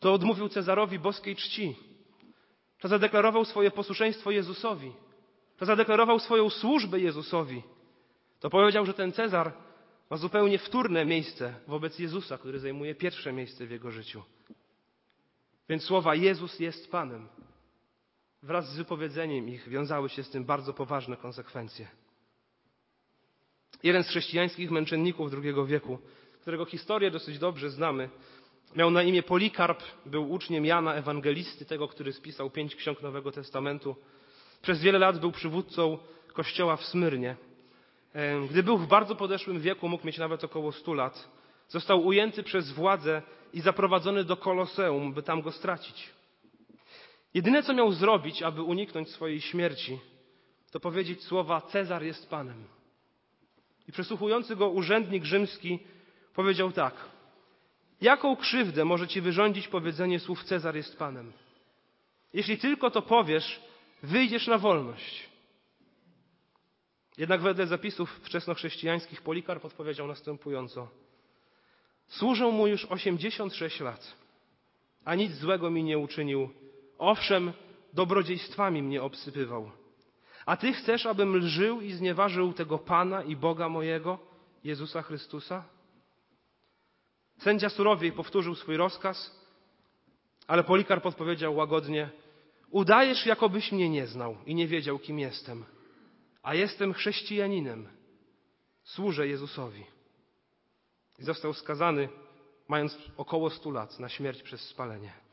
to 0.00 0.12
odmówił 0.12 0.48
Cezarowi 0.48 0.98
boskiej 0.98 1.36
czci. 1.36 1.76
To 2.80 2.88
zadeklarował 2.88 3.44
swoje 3.44 3.70
posłuszeństwo 3.70 4.30
Jezusowi. 4.30 4.92
To 5.56 5.66
zadeklarował 5.66 6.18
swoją 6.18 6.50
służbę 6.50 7.00
Jezusowi. 7.00 7.62
To 8.40 8.50
powiedział, 8.50 8.86
że 8.86 8.94
ten 8.94 9.12
Cezar 9.12 9.52
ma 10.10 10.16
zupełnie 10.16 10.58
wtórne 10.58 11.04
miejsce 11.04 11.54
wobec 11.66 11.98
Jezusa, 11.98 12.38
który 12.38 12.58
zajmuje 12.58 12.94
pierwsze 12.94 13.32
miejsce 13.32 13.66
w 13.66 13.70
jego 13.70 13.90
życiu. 13.90 14.22
Więc 15.68 15.82
słowa 15.82 16.14
Jezus 16.14 16.60
jest 16.60 16.90
Panem 16.90 17.28
wraz 18.46 18.72
z 18.72 18.76
wypowiedzeniem 18.76 19.48
ich 19.48 19.68
wiązały 19.68 20.08
się 20.08 20.22
z 20.22 20.30
tym 20.30 20.44
bardzo 20.44 20.72
poważne 20.72 21.16
konsekwencje. 21.16 21.86
Jeden 23.82 24.04
z 24.04 24.08
chrześcijańskich 24.08 24.70
męczenników 24.70 25.32
II 25.32 25.54
wieku, 25.66 25.98
którego 26.40 26.64
historię 26.64 27.10
dosyć 27.10 27.38
dobrze 27.38 27.70
znamy, 27.70 28.08
miał 28.76 28.90
na 28.90 29.02
imię 29.02 29.22
Polikarp, 29.22 29.82
był 30.06 30.32
uczniem 30.32 30.64
Jana 30.64 30.94
Ewangelisty, 30.94 31.64
tego, 31.64 31.88
który 31.88 32.12
spisał 32.12 32.50
pięć 32.50 32.76
ksiąg 32.76 33.02
Nowego 33.02 33.32
Testamentu. 33.32 33.96
Przez 34.62 34.80
wiele 34.80 34.98
lat 34.98 35.20
był 35.20 35.32
przywódcą 35.32 35.98
kościoła 36.32 36.76
w 36.76 36.84
Smyrnie. 36.84 37.36
Gdy 38.50 38.62
był 38.62 38.78
w 38.78 38.86
bardzo 38.86 39.16
podeszłym 39.16 39.60
wieku, 39.60 39.88
mógł 39.88 40.06
mieć 40.06 40.18
nawet 40.18 40.44
około 40.44 40.72
stu 40.72 40.94
lat, 40.94 41.28
został 41.68 42.06
ujęty 42.06 42.42
przez 42.42 42.70
władzę 42.70 43.22
i 43.52 43.60
zaprowadzony 43.60 44.24
do 44.24 44.36
Koloseum, 44.36 45.12
by 45.12 45.22
tam 45.22 45.42
go 45.42 45.52
stracić. 45.52 46.15
Jedyne, 47.36 47.62
co 47.62 47.74
miał 47.74 47.92
zrobić, 47.92 48.42
aby 48.42 48.62
uniknąć 48.62 49.10
swojej 49.10 49.40
śmierci, 49.40 49.98
to 50.70 50.80
powiedzieć 50.80 51.22
słowa 51.22 51.60
Cezar 51.60 52.02
jest 52.02 52.30
Panem. 52.30 52.64
I 53.88 53.92
przesłuchujący 53.92 54.56
go 54.56 54.68
urzędnik 54.70 55.24
rzymski 55.24 55.78
powiedział 56.34 56.72
tak. 56.72 56.94
Jaką 58.00 58.36
krzywdę 58.36 58.84
może 58.84 59.08
ci 59.08 59.20
wyrządzić 59.20 59.68
powiedzenie 59.68 60.20
słów 60.20 60.44
Cezar 60.44 60.76
jest 60.76 60.98
Panem? 60.98 61.32
Jeśli 62.32 62.58
tylko 62.58 62.90
to 62.90 63.02
powiesz, 63.02 63.60
wyjdziesz 64.02 64.46
na 64.46 64.58
wolność. 64.58 65.28
Jednak 67.18 67.40
wedle 67.40 67.66
zapisów 67.66 68.20
wczesnochrześcijańskich 68.22 69.22
Polikarp 69.22 69.64
odpowiedział 69.64 70.06
następująco. 70.06 70.88
Służę 72.08 72.46
mu 72.46 72.66
już 72.66 72.84
86 72.84 73.80
lat, 73.80 74.16
a 75.04 75.14
nic 75.14 75.32
złego 75.32 75.70
mi 75.70 75.84
nie 75.84 75.98
uczynił 75.98 76.65
Owszem, 76.98 77.52
dobrodziejstwami 77.92 78.82
mnie 78.82 79.02
obsypywał. 79.02 79.70
A 80.46 80.56
Ty 80.56 80.72
chcesz, 80.72 81.06
abym 81.06 81.36
lżył 81.36 81.80
i 81.80 81.92
znieważył 81.92 82.52
tego 82.52 82.78
Pana 82.78 83.22
i 83.22 83.36
Boga 83.36 83.68
mojego, 83.68 84.18
Jezusa 84.64 85.02
Chrystusa? 85.02 85.64
Sędzia 87.38 87.68
surowiej 87.68 88.12
powtórzył 88.12 88.54
swój 88.54 88.76
rozkaz, 88.76 89.46
ale 90.46 90.64
Polikarp 90.64 91.06
odpowiedział 91.06 91.56
łagodnie: 91.56 92.10
Udajesz, 92.70 93.26
jakobyś 93.26 93.72
mnie 93.72 93.90
nie 93.90 94.06
znał 94.06 94.36
i 94.46 94.54
nie 94.54 94.66
wiedział, 94.66 94.98
kim 94.98 95.18
jestem, 95.18 95.64
a 96.42 96.54
jestem 96.54 96.92
chrześcijaninem. 96.92 97.88
Służę 98.84 99.28
Jezusowi. 99.28 99.84
I 101.18 101.24
został 101.24 101.52
skazany, 101.52 102.08
mając 102.68 102.98
około 103.16 103.50
stu 103.50 103.70
lat, 103.70 103.98
na 103.98 104.08
śmierć 104.08 104.42
przez 104.42 104.60
spalenie. 104.60 105.25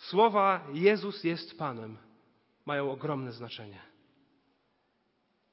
Słowa 0.00 0.66
Jezus 0.72 1.24
jest 1.24 1.58
Panem 1.58 1.98
mają 2.66 2.90
ogromne 2.90 3.32
znaczenie. 3.32 3.80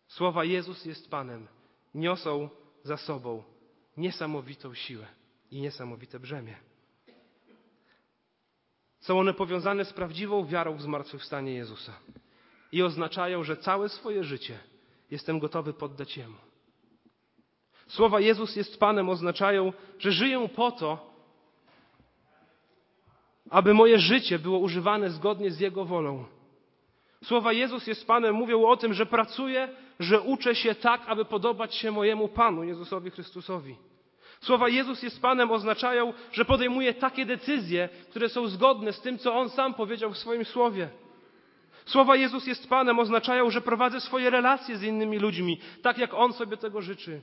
Słowa 0.07 0.43
Jezus 0.43 0.85
jest 0.85 1.09
Panem 1.09 1.47
niosą 1.95 2.49
za 2.83 2.97
sobą 2.97 3.43
niesamowitą 3.97 4.73
siłę 4.73 5.07
i 5.51 5.61
niesamowite 5.61 6.19
brzemię. 6.19 6.55
Są 8.99 9.19
one 9.19 9.33
powiązane 9.33 9.85
z 9.85 9.93
prawdziwą 9.93 10.45
wiarą 10.45 10.75
w 10.75 10.81
zmartwychwstanie 10.81 11.53
Jezusa 11.53 11.93
i 12.71 12.83
oznaczają, 12.83 13.43
że 13.43 13.57
całe 13.57 13.89
swoje 13.89 14.23
życie 14.23 14.59
jestem 15.11 15.39
gotowy 15.39 15.73
poddać 15.73 16.17
Jemu. 16.17 16.37
Słowa 17.87 18.19
Jezus 18.19 18.55
jest 18.55 18.79
Panem 18.79 19.09
oznaczają, 19.09 19.73
że 19.99 20.11
żyję 20.11 20.49
po 20.55 20.71
to, 20.71 21.16
aby 23.49 23.73
moje 23.73 23.99
życie 23.99 24.39
było 24.39 24.59
używane 24.59 25.09
zgodnie 25.09 25.51
z 25.51 25.59
Jego 25.59 25.85
wolą. 25.85 26.25
Słowa 27.23 27.53
Jezus 27.53 27.87
jest 27.87 28.07
Panem 28.07 28.35
mówią 28.35 28.65
o 28.65 28.77
tym, 28.77 28.93
że 28.93 29.05
pracuję, 29.05 29.69
że 29.99 30.21
uczę 30.21 30.55
się 30.55 30.75
tak, 30.75 31.01
aby 31.07 31.25
podobać 31.25 31.75
się 31.75 31.91
mojemu 31.91 32.27
Panu, 32.27 32.63
Jezusowi 32.63 33.09
Chrystusowi. 33.09 33.75
Słowa 34.41 34.69
Jezus 34.69 35.03
jest 35.03 35.21
Panem 35.21 35.51
oznaczają, 35.51 36.13
że 36.31 36.45
podejmuję 36.45 36.93
takie 36.93 37.25
decyzje, 37.25 37.89
które 38.09 38.29
są 38.29 38.47
zgodne 38.47 38.93
z 38.93 39.01
tym, 39.01 39.17
co 39.17 39.35
On 39.35 39.49
sam 39.49 39.73
powiedział 39.73 40.11
w 40.11 40.17
swoim 40.17 40.45
słowie. 40.45 40.89
Słowa 41.85 42.15
Jezus 42.15 42.47
jest 42.47 42.69
Panem 42.69 42.99
oznaczają, 42.99 43.49
że 43.49 43.61
prowadzę 43.61 44.01
swoje 44.01 44.29
relacje 44.29 44.77
z 44.77 44.83
innymi 44.83 45.19
ludźmi, 45.19 45.59
tak 45.81 45.97
jak 45.97 46.13
On 46.13 46.33
sobie 46.33 46.57
tego 46.57 46.81
życzy. 46.81 47.21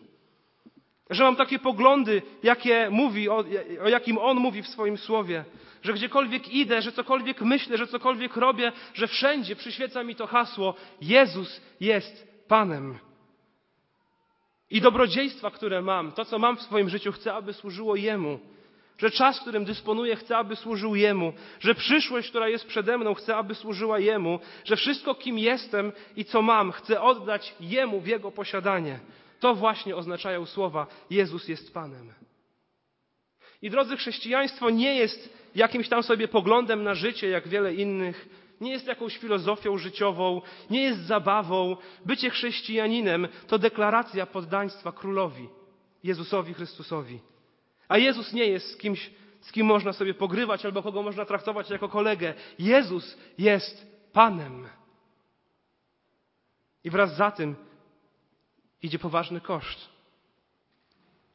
Że 1.10 1.24
mam 1.24 1.36
takie 1.36 1.58
poglądy, 1.58 2.22
jakie 2.42 2.88
mówi, 2.90 3.28
o, 3.28 3.44
o 3.84 3.88
jakim 3.88 4.18
On 4.18 4.36
mówi 4.36 4.62
w 4.62 4.68
swoim 4.68 4.98
słowie. 4.98 5.44
Że 5.84 5.92
gdziekolwiek 5.92 6.48
idę, 6.48 6.82
że 6.82 6.92
cokolwiek 6.92 7.40
myślę, 7.40 7.78
że 7.78 7.86
cokolwiek 7.86 8.36
robię, 8.36 8.72
że 8.94 9.06
wszędzie 9.06 9.56
przyświeca 9.56 10.02
mi 10.02 10.14
to 10.14 10.26
hasło: 10.26 10.74
Jezus 11.00 11.60
jest 11.80 12.28
Panem. 12.48 12.98
I 14.70 14.80
dobrodziejstwa, 14.80 15.50
które 15.50 15.82
mam, 15.82 16.12
to 16.12 16.24
co 16.24 16.38
mam 16.38 16.56
w 16.56 16.62
swoim 16.62 16.88
życiu, 16.88 17.12
chcę, 17.12 17.34
aby 17.34 17.52
służyło 17.52 17.96
Jemu. 17.96 18.40
Że 18.98 19.10
czas, 19.10 19.40
którym 19.40 19.64
dysponuję, 19.64 20.16
chcę, 20.16 20.36
aby 20.36 20.56
służył 20.56 20.94
Jemu. 20.94 21.32
Że 21.60 21.74
przyszłość, 21.74 22.28
która 22.28 22.48
jest 22.48 22.66
przede 22.66 22.98
mną, 22.98 23.14
chcę, 23.14 23.36
aby 23.36 23.54
służyła 23.54 23.98
Jemu. 23.98 24.40
Że 24.64 24.76
wszystko, 24.76 25.14
kim 25.14 25.38
jestem 25.38 25.92
i 26.16 26.24
co 26.24 26.42
mam, 26.42 26.72
chcę 26.72 27.00
oddać 27.00 27.54
Jemu 27.60 28.00
w 28.00 28.06
Jego 28.06 28.30
posiadanie. 28.30 29.00
To 29.40 29.54
właśnie 29.54 29.96
oznaczają 29.96 30.46
słowa 30.46 30.86
Jezus 31.10 31.48
jest 31.48 31.74
Panem. 31.74 32.12
I 33.62 33.70
drodzy, 33.70 33.96
chrześcijaństwo 33.96 34.70
nie 34.70 34.94
jest 34.94 35.43
jakimś 35.54 35.88
tam 35.88 36.02
sobie 36.02 36.28
poglądem 36.28 36.82
na 36.82 36.94
życie, 36.94 37.28
jak 37.28 37.48
wiele 37.48 37.74
innych, 37.74 38.28
nie 38.60 38.72
jest 38.72 38.86
jakąś 38.86 39.18
filozofią 39.18 39.78
życiową, 39.78 40.42
nie 40.70 40.82
jest 40.82 41.00
zabawą. 41.00 41.76
Bycie 42.04 42.30
chrześcijaninem 42.30 43.28
to 43.46 43.58
deklaracja 43.58 44.26
poddaństwa 44.26 44.92
królowi, 44.92 45.48
Jezusowi 46.04 46.54
Chrystusowi. 46.54 47.20
A 47.88 47.98
Jezus 47.98 48.32
nie 48.32 48.46
jest 48.46 48.80
kimś, 48.80 49.10
z 49.40 49.52
kim 49.52 49.66
można 49.66 49.92
sobie 49.92 50.14
pogrywać 50.14 50.64
albo 50.64 50.82
kogo 50.82 51.02
można 51.02 51.24
traktować 51.24 51.70
jako 51.70 51.88
kolegę. 51.88 52.34
Jezus 52.58 53.16
jest 53.38 53.86
Panem. 54.12 54.68
I 56.84 56.90
wraz 56.90 57.16
za 57.16 57.30
tym 57.30 57.56
idzie 58.82 58.98
poważny 58.98 59.40
koszt. 59.40 59.88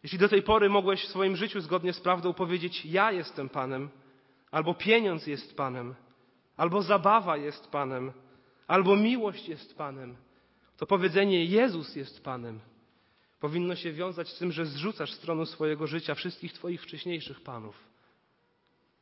Jeśli 0.04 0.20
do 0.20 0.30
tej 0.30 0.44
pory 0.44 0.70
mogłeś 0.70 1.04
w 1.04 1.08
swoim 1.08 1.36
życiu 1.36 1.62
zgodnie 1.62 1.94
z 1.94 2.00
prawdą 2.00 2.34
powiedzieć: 2.34 2.86
Ja 2.86 3.12
jestem 3.12 3.50
Panem, 3.50 3.90
albo 4.52 4.74
pieniądz 4.74 5.28
jest 5.28 5.58
Panem, 5.58 5.96
albo 6.58 6.82
zabawa 6.82 7.38
jest 7.38 7.68
Panem, 7.68 8.12
albo 8.68 8.96
miłość 8.96 9.50
jest 9.50 9.78
Panem, 9.78 10.18
to 10.78 10.86
powiedzenie 10.86 11.46
Jezus 11.46 11.96
jest 11.96 12.24
Panem 12.24 12.60
powinno 13.40 13.76
się 13.76 13.92
wiązać 13.92 14.30
z 14.30 14.38
tym, 14.38 14.52
że 14.52 14.66
zrzucasz 14.66 15.14
z 15.14 15.20
tronu 15.20 15.46
swojego 15.46 15.88
życia 15.88 16.16
wszystkich 16.16 16.54
Twoich 16.54 16.82
wcześniejszych 16.82 17.42
Panów 17.42 17.76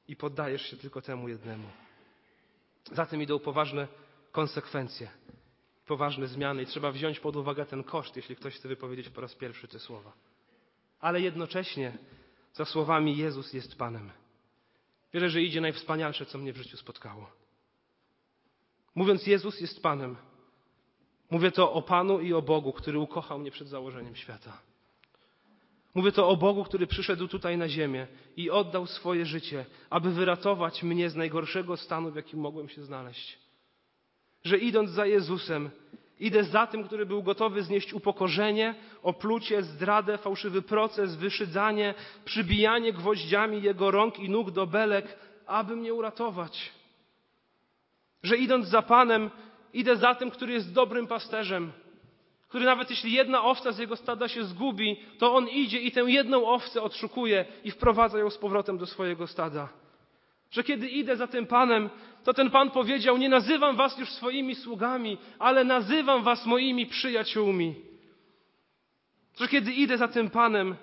i 0.08 0.16
poddajesz 0.16 0.62
się 0.62 0.78
tylko 0.78 1.02
temu 1.02 1.30
jednemu. 1.30 1.68
Za 2.92 3.06
tym 3.06 3.22
idą 3.22 3.40
poważne 3.40 3.88
konsekwencje, 4.32 5.10
poważne 5.86 6.28
zmiany 6.28 6.64
i 6.64 6.66
trzeba 6.66 6.92
wziąć 6.92 7.20
pod 7.20 7.36
uwagę 7.36 7.66
ten 7.66 7.84
koszt, 7.84 8.16
jeśli 8.16 8.36
ktoś 8.36 8.56
chce 8.56 8.68
wypowiedzieć 8.68 9.10
po 9.10 9.22
raz 9.22 9.36
pierwszy 9.36 9.68
te 9.68 9.80
słowa. 9.80 10.12
Ale 11.00 11.22
jednocześnie 11.22 11.98
za 12.54 12.66
słowami 12.66 13.18
Jezus 13.18 13.54
jest 13.54 13.76
Panem. 13.76 14.12
Wierzę, 15.18 15.30
że 15.30 15.42
idzie 15.42 15.62
najwspanialsze, 15.62 16.26
co 16.26 16.38
mnie 16.38 16.54
w 16.54 16.58
życiu 16.58 16.78
spotkało. 16.78 17.32
Mówiąc 18.96 19.28
Jezus 19.28 19.62
jest 19.62 19.82
Panem, 19.84 20.16
mówię 21.32 21.52
to 21.52 21.74
o 21.74 21.82
Panu 21.82 22.20
i 22.20 22.34
o 22.34 22.42
Bogu, 22.42 22.74
który 22.74 23.00
ukochał 23.00 23.40
mnie 23.40 23.52
przed 23.52 23.68
założeniem 23.68 24.16
świata. 24.16 24.62
Mówię 25.94 26.12
to 26.12 26.30
o 26.30 26.38
Bogu, 26.38 26.64
który 26.64 26.88
przyszedł 26.88 27.28
tutaj 27.28 27.58
na 27.58 27.70
ziemię 27.70 28.08
i 28.36 28.50
oddał 28.50 28.88
swoje 28.88 29.26
życie, 29.26 29.66
aby 29.90 30.12
wyratować 30.12 30.84
mnie 30.84 31.10
z 31.10 31.16
najgorszego 31.16 31.78
stanu, 31.78 32.12
w 32.12 32.16
jakim 32.16 32.40
mogłem 32.40 32.70
się 32.70 32.84
znaleźć. 32.84 33.38
Że 34.44 34.58
idąc 34.58 34.90
za 34.90 35.06
Jezusem, 35.06 35.70
idę 36.20 36.44
za 36.44 36.68
tym, 36.68 36.84
który 36.84 37.06
był 37.06 37.24
gotowy 37.24 37.64
znieść 37.64 37.94
upokorzenie, 37.94 38.76
oplucie, 39.04 39.64
zdradę, 39.64 40.18
fałszywy 40.18 40.62
proces, 40.62 41.16
wyszydzanie, 41.16 41.94
przybijanie 42.26 42.94
gwoździami 42.94 43.62
jego 43.62 43.92
rąk 43.92 44.20
i 44.20 44.30
nóg 44.30 44.52
do 44.52 44.68
belek, 44.68 45.18
aby 45.46 45.76
mnie 45.76 45.94
uratować. 45.94 46.72
Że 48.24 48.38
idąc 48.38 48.68
za 48.68 48.82
Panem, 48.82 49.30
idę 49.74 49.96
za 49.96 50.16
tym, 50.16 50.32
który 50.32 50.54
jest 50.54 50.74
dobrym 50.74 51.08
pasterzem, 51.08 51.72
który 52.48 52.66
nawet 52.66 52.90
jeśli 52.90 53.12
jedna 53.12 53.44
owca 53.44 53.72
z 53.72 53.78
jego 53.78 53.96
stada 53.96 54.28
się 54.28 54.44
zgubi, 54.44 55.00
to 55.18 55.36
on 55.36 55.48
idzie 55.48 55.80
i 55.82 55.92
tę 55.92 56.02
jedną 56.02 56.48
owcę 56.48 56.82
odszukuje 56.82 57.46
i 57.64 57.72
wprowadza 57.72 58.20
ją 58.20 58.30
z 58.30 58.38
powrotem 58.38 58.78
do 58.78 58.86
swojego 58.86 59.28
stada. 59.28 59.70
Że 60.52 60.64
kiedy 60.64 60.88
idę 60.88 61.16
za 61.16 61.28
tym 61.28 61.46
Panem, 61.46 61.90
to 62.28 62.34
ten 62.34 62.50
Pan 62.50 62.72
powiedział: 62.72 63.18
Nie 63.18 63.30
nazywam 63.30 63.76
was 63.76 63.98
już 63.98 64.10
swoimi 64.10 64.56
sługami, 64.56 65.18
ale 65.40 65.64
nazywam 65.64 66.24
was 66.24 66.46
moimi 66.46 66.86
przyjaciółmi. 66.86 67.76
Że 69.40 69.48
kiedy 69.48 69.72
idę 69.72 69.98
za 69.98 70.08
tym 70.08 70.30
Panem, 70.30 70.76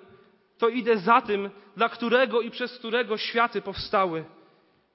to 0.57 0.69
idę 0.69 0.97
za 0.97 1.21
tym, 1.21 1.49
dla 1.77 1.89
którego 1.89 2.41
i 2.41 2.51
przez 2.51 2.77
którego 2.77 3.17
światy 3.17 3.61
powstały. 3.61 4.25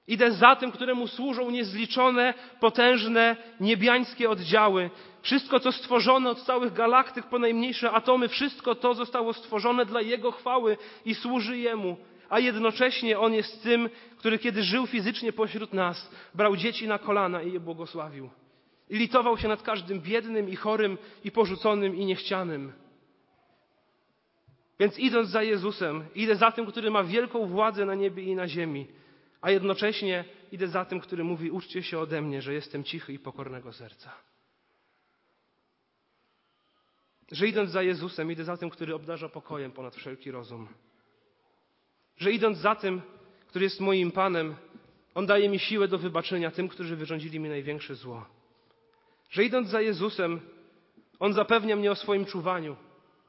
Idę 0.07 0.31
za 0.31 0.55
tym, 0.55 0.71
któremu 0.71 1.07
służą 1.07 1.51
niezliczone, 1.51 2.33
potężne, 2.59 3.35
niebiańskie 3.59 4.29
oddziały. 4.29 4.89
Wszystko, 5.21 5.59
co 5.59 5.71
stworzone 5.71 6.29
od 6.29 6.41
całych 6.41 6.73
galaktyk 6.73 7.25
po 7.25 7.39
najmniejsze 7.39 7.91
atomy, 7.91 8.27
wszystko 8.27 8.75
to 8.75 8.93
zostało 8.93 9.33
stworzone 9.33 9.85
dla 9.85 10.01
Jego 10.01 10.31
chwały 10.31 10.77
i 11.05 11.15
służy 11.15 11.57
Jemu. 11.57 11.97
A 12.31 12.39
jednocześnie 12.39 13.19
On 13.19 13.33
jest 13.33 13.63
tym, 13.63 13.89
który 14.17 14.39
kiedy 14.39 14.63
żył 14.63 14.87
fizycznie 14.87 15.33
pośród 15.33 15.73
nas, 15.73 16.11
brał 16.35 16.55
dzieci 16.55 16.87
na 16.87 16.99
kolana 16.99 17.41
i 17.41 17.51
je 17.53 17.59
błogosławił. 17.59 18.29
I 18.89 18.97
litował 18.97 19.37
się 19.37 19.47
nad 19.47 19.61
każdym 19.61 20.01
biednym 20.01 20.49
i 20.49 20.55
chorym 20.55 20.97
i 21.23 21.31
porzuconym 21.31 21.95
i 21.95 22.05
niechcianym. 22.05 22.73
Więc 24.79 24.99
idąc 24.99 25.29
za 25.29 25.43
Jezusem, 25.43 26.05
idę 26.15 26.35
za 26.35 26.51
tym, 26.51 26.65
który 26.65 26.91
ma 26.91 27.03
wielką 27.03 27.45
władzę 27.45 27.85
na 27.85 27.95
niebie 27.95 28.23
i 28.23 28.35
na 28.35 28.47
ziemi 28.47 28.87
a 29.41 29.51
jednocześnie 29.51 30.25
idę 30.51 30.67
za 30.67 30.85
tym, 30.85 30.99
który 30.99 31.23
mówi: 31.23 31.51
Uczcie 31.51 31.83
się 31.83 31.99
ode 31.99 32.21
mnie, 32.21 32.41
że 32.41 32.53
jestem 32.53 32.83
cichy 32.83 33.13
i 33.13 33.19
pokornego 33.19 33.73
serca. 33.73 34.11
Że 37.31 37.47
idąc 37.47 37.69
za 37.69 37.81
Jezusem, 37.81 38.31
idę 38.31 38.43
za 38.43 38.57
tym, 38.57 38.69
który 38.69 38.95
obdarza 38.95 39.29
pokojem 39.29 39.71
ponad 39.71 39.95
wszelki 39.95 40.31
rozum. 40.31 40.67
Że 42.17 42.31
idąc 42.31 42.57
za 42.57 42.75
tym, 42.75 43.01
który 43.47 43.65
jest 43.65 43.79
moim 43.79 44.11
Panem, 44.11 44.55
On 45.15 45.25
daje 45.25 45.49
mi 45.49 45.59
siłę 45.59 45.87
do 45.87 45.97
wybaczenia 45.97 46.51
tym, 46.51 46.67
którzy 46.67 46.95
wyrządzili 46.95 47.39
mi 47.39 47.49
największe 47.49 47.95
zło. 47.95 48.25
Że 49.29 49.43
idąc 49.43 49.69
za 49.69 49.81
Jezusem, 49.81 50.39
On 51.19 51.33
zapewnia 51.33 51.75
mnie 51.75 51.91
o 51.91 51.95
swoim 51.95 52.25
czuwaniu 52.25 52.75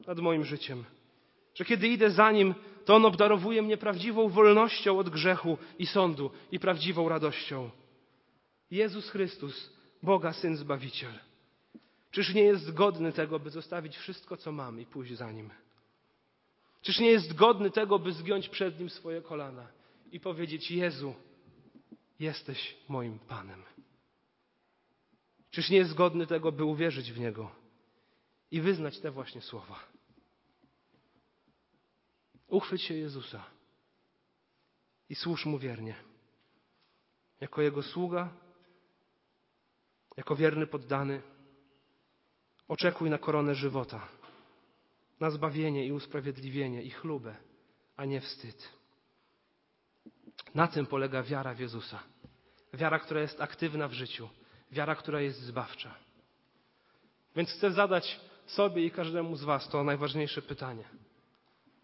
nad 0.07 0.19
moim 0.19 0.45
życiem. 0.45 0.85
Że 1.55 1.65
kiedy 1.65 1.89
idę 1.89 2.11
za 2.11 2.33
Nim, 2.33 2.55
to 2.85 2.95
On 2.95 3.05
obdarowuje 3.07 3.63
mnie 3.63 3.77
prawdziwą 3.77 4.29
wolnością 4.29 4.99
od 4.99 5.09
grzechu 5.09 5.59
i 5.79 5.87
sądu 5.87 6.31
i 6.53 6.59
prawdziwą 6.59 7.09
radością. 7.09 7.71
Jezus 8.71 9.11
Chrystus, 9.11 9.73
Boga 10.03 10.33
Syn 10.33 10.57
Zbawiciel. 10.57 11.13
Czyż 12.11 12.35
nie 12.35 12.43
jest 12.43 12.75
godny 12.75 13.13
tego, 13.13 13.39
by 13.39 13.51
zostawić 13.51 13.97
wszystko, 13.97 14.37
co 14.37 14.53
mam 14.53 14.81
i 14.81 14.87
pójść 14.87 15.15
za 15.15 15.33
Nim? 15.33 15.51
Czyż 16.83 16.99
nie 16.99 17.11
jest 17.11 17.35
godny 17.35 17.71
tego, 17.71 17.99
by 17.99 18.13
zgiąć 18.13 18.49
przed 18.49 18.79
Nim 18.79 18.91
swoje 18.91 19.23
kolana 19.23 19.69
i 20.13 20.21
powiedzieć: 20.21 20.71
Jezu, 20.71 21.15
jesteś 22.19 22.77
moim 22.89 23.19
Panem? 23.19 23.63
Czyż 25.51 25.71
nie 25.71 25.77
jest 25.77 25.95
godny 25.95 26.27
tego, 26.27 26.53
by 26.53 26.65
uwierzyć 26.65 27.13
w 27.13 27.21
Niego 27.21 27.51
i 28.51 28.61
wyznać 28.61 29.01
te 29.01 29.11
właśnie 29.11 29.41
słowa? 29.41 29.79
Uchwyć 32.49 32.83
się 32.83 32.95
Jezusa 32.95 33.45
i 35.09 35.15
służ 35.15 35.47
Mu 35.47 35.59
wiernie. 35.59 35.95
Jako 37.41 37.63
Jego 37.63 37.83
sługa, 37.83 38.33
jako 40.17 40.37
wierny 40.37 40.67
poddany, 40.67 41.23
Oczekuj 42.69 43.11
na 43.11 43.19
koronę 43.19 43.55
żywota, 43.55 44.09
na 45.23 45.31
zbawienie 45.31 45.87
i 45.87 45.93
usprawiedliwienie 45.93 46.83
i 46.83 46.91
chlubę, 46.91 47.37
a 47.97 48.05
nie 48.05 48.21
wstyd. 48.21 48.69
Na 50.55 50.69
tym 50.69 50.87
polega 50.87 51.23
wiara 51.23 51.55
w 51.55 51.61
Jezusa. 51.61 52.03
Wiara, 52.75 52.99
która 52.99 53.21
jest 53.21 53.41
aktywna 53.41 53.89
w 53.89 53.93
życiu, 53.93 54.29
wiara, 54.71 54.95
która 54.95 55.21
jest 55.21 55.41
zbawcza. 55.41 55.95
Więc 57.37 57.51
chcę 57.51 57.71
zadać 57.71 58.21
sobie 58.47 58.85
i 58.85 58.91
każdemu 58.91 59.37
z 59.37 59.45
Was 59.45 59.69
to 59.69 59.85
najważniejsze 59.85 60.43
pytanie. 60.43 60.85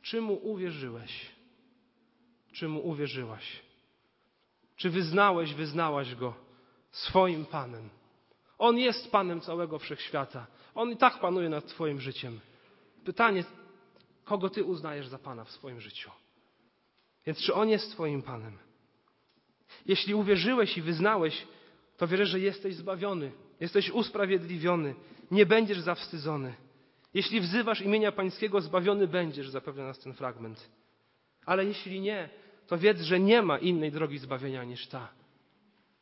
Czy 0.02 0.20
mu 0.20 0.34
uwierzyłeś? 0.34 1.30
Czy 2.52 2.68
mu 2.68 2.88
uwierzyłaś? 2.88 3.62
Czy 4.76 4.90
wyznałeś, 4.90 5.54
wyznałaś 5.54 6.14
go 6.14 6.34
swoim 6.90 7.46
Panem? 7.46 7.88
On 8.58 8.78
jest 8.78 9.10
Panem 9.10 9.40
całego 9.40 9.78
wszechświata. 9.78 10.46
On 10.74 10.90
i 10.90 10.96
tak 10.96 11.20
panuje 11.20 11.48
nad 11.48 11.66
Twoim 11.66 12.00
życiem. 12.00 12.40
Pytanie, 13.08 13.44
kogo 14.24 14.50
Ty 14.50 14.64
uznajesz 14.64 15.08
za 15.08 15.18
Pana 15.18 15.44
w 15.44 15.50
swoim 15.50 15.80
życiu? 15.80 16.10
Więc 17.26 17.38
czy 17.38 17.54
On 17.54 17.68
jest 17.68 17.92
Twoim 17.92 18.22
Panem? 18.22 18.58
Jeśli 19.86 20.14
uwierzyłeś 20.14 20.76
i 20.76 20.82
wyznałeś, 20.82 21.46
to 21.96 22.06
wierzę, 22.06 22.26
że 22.26 22.40
jesteś 22.40 22.74
zbawiony, 22.74 23.32
jesteś 23.60 23.90
usprawiedliwiony, 23.90 24.94
nie 25.30 25.46
będziesz 25.46 25.80
zawstydzony. 25.80 26.54
Jeśli 27.14 27.40
wzywasz 27.40 27.80
imienia 27.80 28.12
Pańskiego, 28.12 28.60
zbawiony 28.60 29.06
będziesz, 29.06 29.50
zapewnia 29.50 29.84
nas 29.84 29.98
ten 29.98 30.14
fragment. 30.14 30.70
Ale 31.46 31.64
jeśli 31.64 32.00
nie, 32.00 32.28
to 32.66 32.78
wiedz, 32.78 33.00
że 33.00 33.20
nie 33.20 33.42
ma 33.42 33.58
innej 33.58 33.92
drogi 33.92 34.18
zbawienia 34.18 34.64
niż 34.64 34.86
ta. 34.86 35.08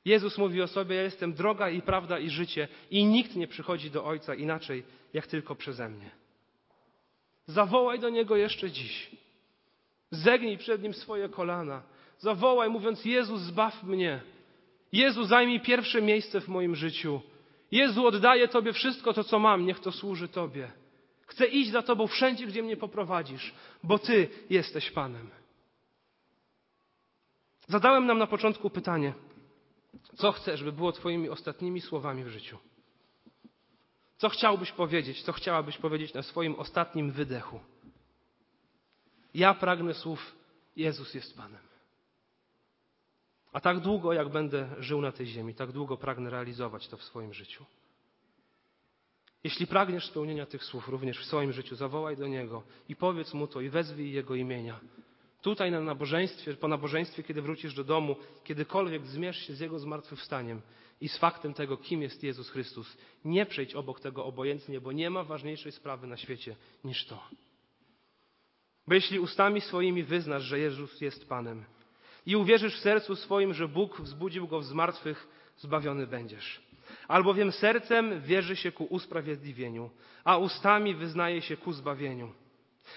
Jezus 0.05 0.38
mówi 0.38 0.62
o 0.62 0.66
sobie: 0.66 0.97
Ja 0.97 1.03
jestem 1.03 1.35
droga 1.35 1.71
i 1.71 1.83
prawda 1.83 2.19
i 2.19 2.31
życie, 2.31 2.69
i 2.90 3.05
nikt 3.05 3.37
nie 3.37 3.49
przychodzi 3.49 3.90
do 3.90 4.05
Ojca 4.05 4.35
inaczej, 4.35 4.85
jak 5.12 5.27
tylko 5.27 5.55
przeze 5.55 5.88
mnie. 5.88 6.26
Zawołaj 7.47 8.01
do 8.01 8.09
Niego 8.09 8.37
jeszcze 8.37 8.71
dziś. 8.71 9.11
Zegnij 10.11 10.59
przed 10.59 10.83
Nim 10.83 10.95
swoje 10.95 11.29
kolana. 11.29 11.83
Zawołaj, 12.19 12.71
mówiąc: 12.71 13.05
Jezu, 13.05 13.37
zbaw 13.37 13.83
mnie. 13.83 14.21
Jezu, 14.93 15.25
zajmij 15.25 15.61
pierwsze 15.61 16.03
miejsce 16.03 16.41
w 16.41 16.49
moim 16.49 16.77
życiu. 16.77 17.21
Jezu, 17.71 18.07
oddaję 18.07 18.49
Tobie 18.49 18.73
wszystko 18.73 19.13
to, 19.13 19.25
co 19.25 19.39
mam, 19.39 19.67
niech 19.67 19.81
to 19.81 19.93
służy 19.93 20.29
Tobie. 20.29 20.73
Chcę 21.27 21.47
iść 21.47 21.71
za 21.71 21.83
Tobą 21.83 22.07
wszędzie, 22.07 22.47
gdzie 22.47 22.63
mnie 22.63 22.77
poprowadzisz, 22.77 23.55
bo 23.83 23.99
Ty 23.99 24.29
jesteś 24.51 24.91
Panem. 24.91 25.31
Zadałem 27.69 28.07
nam 28.07 28.19
na 28.19 28.27
początku 28.27 28.71
pytanie, 28.71 29.13
co 30.15 30.33
chcesz, 30.33 30.65
by 30.65 30.73
było 30.73 30.93
Twoimi 30.93 31.29
ostatnimi 31.29 31.81
słowami 31.81 32.25
w 32.25 32.29
życiu? 32.29 32.59
Co 34.17 34.29
chciałbyś 34.29 34.73
powiedzieć, 34.73 35.23
co 35.23 35.33
chciałabyś 35.33 35.79
powiedzieć 35.79 36.15
na 36.15 36.23
swoim 36.23 36.55
ostatnim 36.55 37.11
wydechu? 37.11 37.61
Ja 39.35 39.55
pragnę 39.55 39.95
słów 39.95 40.37
Jezus 40.77 41.15
jest 41.15 41.37
Panem. 41.37 41.67
A 43.53 43.61
tak 43.61 43.81
długo, 43.81 44.13
jak 44.13 44.29
będę 44.29 44.69
żył 44.79 45.01
na 45.01 45.13
tej 45.13 45.27
ziemi, 45.27 45.55
tak 45.55 45.73
długo 45.73 45.97
pragnę 45.97 46.31
realizować 46.31 46.89
to 46.89 46.97
w 46.97 47.03
swoim 47.03 47.35
życiu. 47.35 47.65
Jeśli 49.45 49.67
pragniesz 49.67 50.07
spełnienia 50.07 50.47
tych 50.47 50.65
słów 50.65 50.89
również 50.89 51.19
w 51.19 51.25
swoim 51.25 51.53
życiu, 51.53 51.77
zawołaj 51.77 52.17
do 52.17 52.27
Niego 52.27 52.63
i 52.89 52.97
powiedz 52.97 53.35
Mu 53.35 53.47
to 53.47 53.61
i 53.61 53.69
wezwij 53.69 54.13
Jego 54.13 54.35
imienia. 54.35 54.81
Tutaj 55.43 55.71
na 55.71 55.81
nabożeństwie, 55.81 56.55
po 56.55 56.69
nabożeństwie, 56.69 57.23
kiedy 57.23 57.43
wrócisz 57.43 57.75
do 57.75 57.85
domu, 57.85 58.17
kiedykolwiek 58.45 59.07
zmierz 59.07 59.47
się 59.47 59.55
z 59.55 59.61
Jego 59.61 59.79
zmartwychwstaniem 59.79 60.63
i 61.01 61.09
z 61.09 61.19
faktem 61.19 61.55
tego, 61.55 61.77
kim 61.77 62.03
jest 62.03 62.23
Jezus 62.23 62.51
Chrystus. 62.51 62.97
Nie 63.25 63.47
przejdź 63.47 63.75
obok 63.75 64.01
tego 64.01 64.25
obojętnie, 64.25 64.81
bo 64.81 64.93
nie 64.93 65.11
ma 65.11 65.25
ważniejszej 65.25 65.73
sprawy 65.73 66.07
na 66.07 66.17
świecie 66.17 66.57
niż 66.85 67.07
to. 67.07 67.29
Bo 68.87 68.95
jeśli 68.95 69.21
ustami 69.21 69.61
swoimi 69.61 70.03
wyznasz, 70.03 70.43
że 70.43 70.59
Jezus 70.59 71.01
jest 71.01 71.29
Panem 71.29 71.65
i 72.27 72.37
uwierzysz 72.37 72.77
w 72.77 72.81
sercu 72.81 73.17
swoim, 73.17 73.55
że 73.55 73.69
Bóg 73.69 74.01
wzbudził 74.01 74.49
Go 74.49 74.63
z 74.63 74.73
martwych, 74.73 75.29
zbawiony 75.57 76.07
będziesz. 76.07 76.61
Albowiem 77.09 77.53
sercem 77.53 78.21
wierzy 78.21 78.57
się 78.57 78.73
ku 78.73 78.85
usprawiedliwieniu, 78.85 79.91
a 80.25 80.37
ustami 80.37 80.95
wyznaje 80.95 81.43
się 81.43 81.57
ku 81.57 81.73
zbawieniu. 81.73 82.33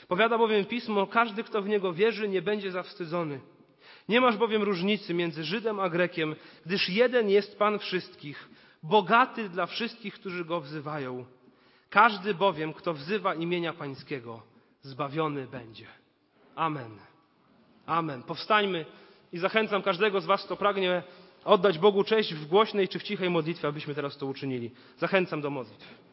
Powiada 0.08 0.38
bowiem 0.38 0.66
Pismo, 0.66 1.08
każdy, 1.08 1.44
kto 1.44 1.62
w 1.62 1.68
Niego 1.68 1.94
wierzy, 1.94 2.30
nie 2.30 2.42
będzie 2.42 2.72
zawstydzony. 2.72 3.40
Nie 4.10 4.22
masz 4.22 4.38
bowiem 4.38 4.63
różnicy 4.63 5.13
między 5.13 5.43
Żydem 5.43 5.80
a 5.80 5.89
Grekiem, 5.89 6.36
gdyż 6.65 6.89
jeden 6.89 7.30
jest 7.30 7.60
Pan 7.60 7.80
wszystkich, 7.80 8.50
bogaty 8.84 9.50
dla 9.50 9.65
wszystkich, 9.65 10.13
którzy 10.13 10.45
Go 10.45 10.62
wzywają. 10.62 11.26
Każdy 11.89 12.34
bowiem, 12.34 12.74
kto 12.74 12.93
wzywa 12.93 13.36
imienia 13.36 13.74
Pańskiego, 13.74 14.41
zbawiony 14.82 15.48
będzie. 15.48 15.86
Amen. 16.56 16.91
Amen. 17.86 18.24
Powstańmy 18.24 18.86
i 19.34 19.38
zachęcam 19.38 19.82
każdego 19.82 20.22
z 20.22 20.26
Was, 20.26 20.45
kto 20.45 20.56
pragnie 20.56 21.04
oddać 21.45 21.80
Bogu 21.80 22.04
cześć 22.04 22.34
w 22.34 22.48
głośnej 22.48 22.88
czy 22.88 23.00
w 23.00 23.04
cichej 23.04 23.30
modlitwie, 23.30 23.67
abyśmy 23.67 23.95
teraz 23.95 24.17
to 24.17 24.26
uczynili. 24.26 24.72
Zachęcam 24.98 25.41
do 25.41 25.50
modlitw. 25.50 26.09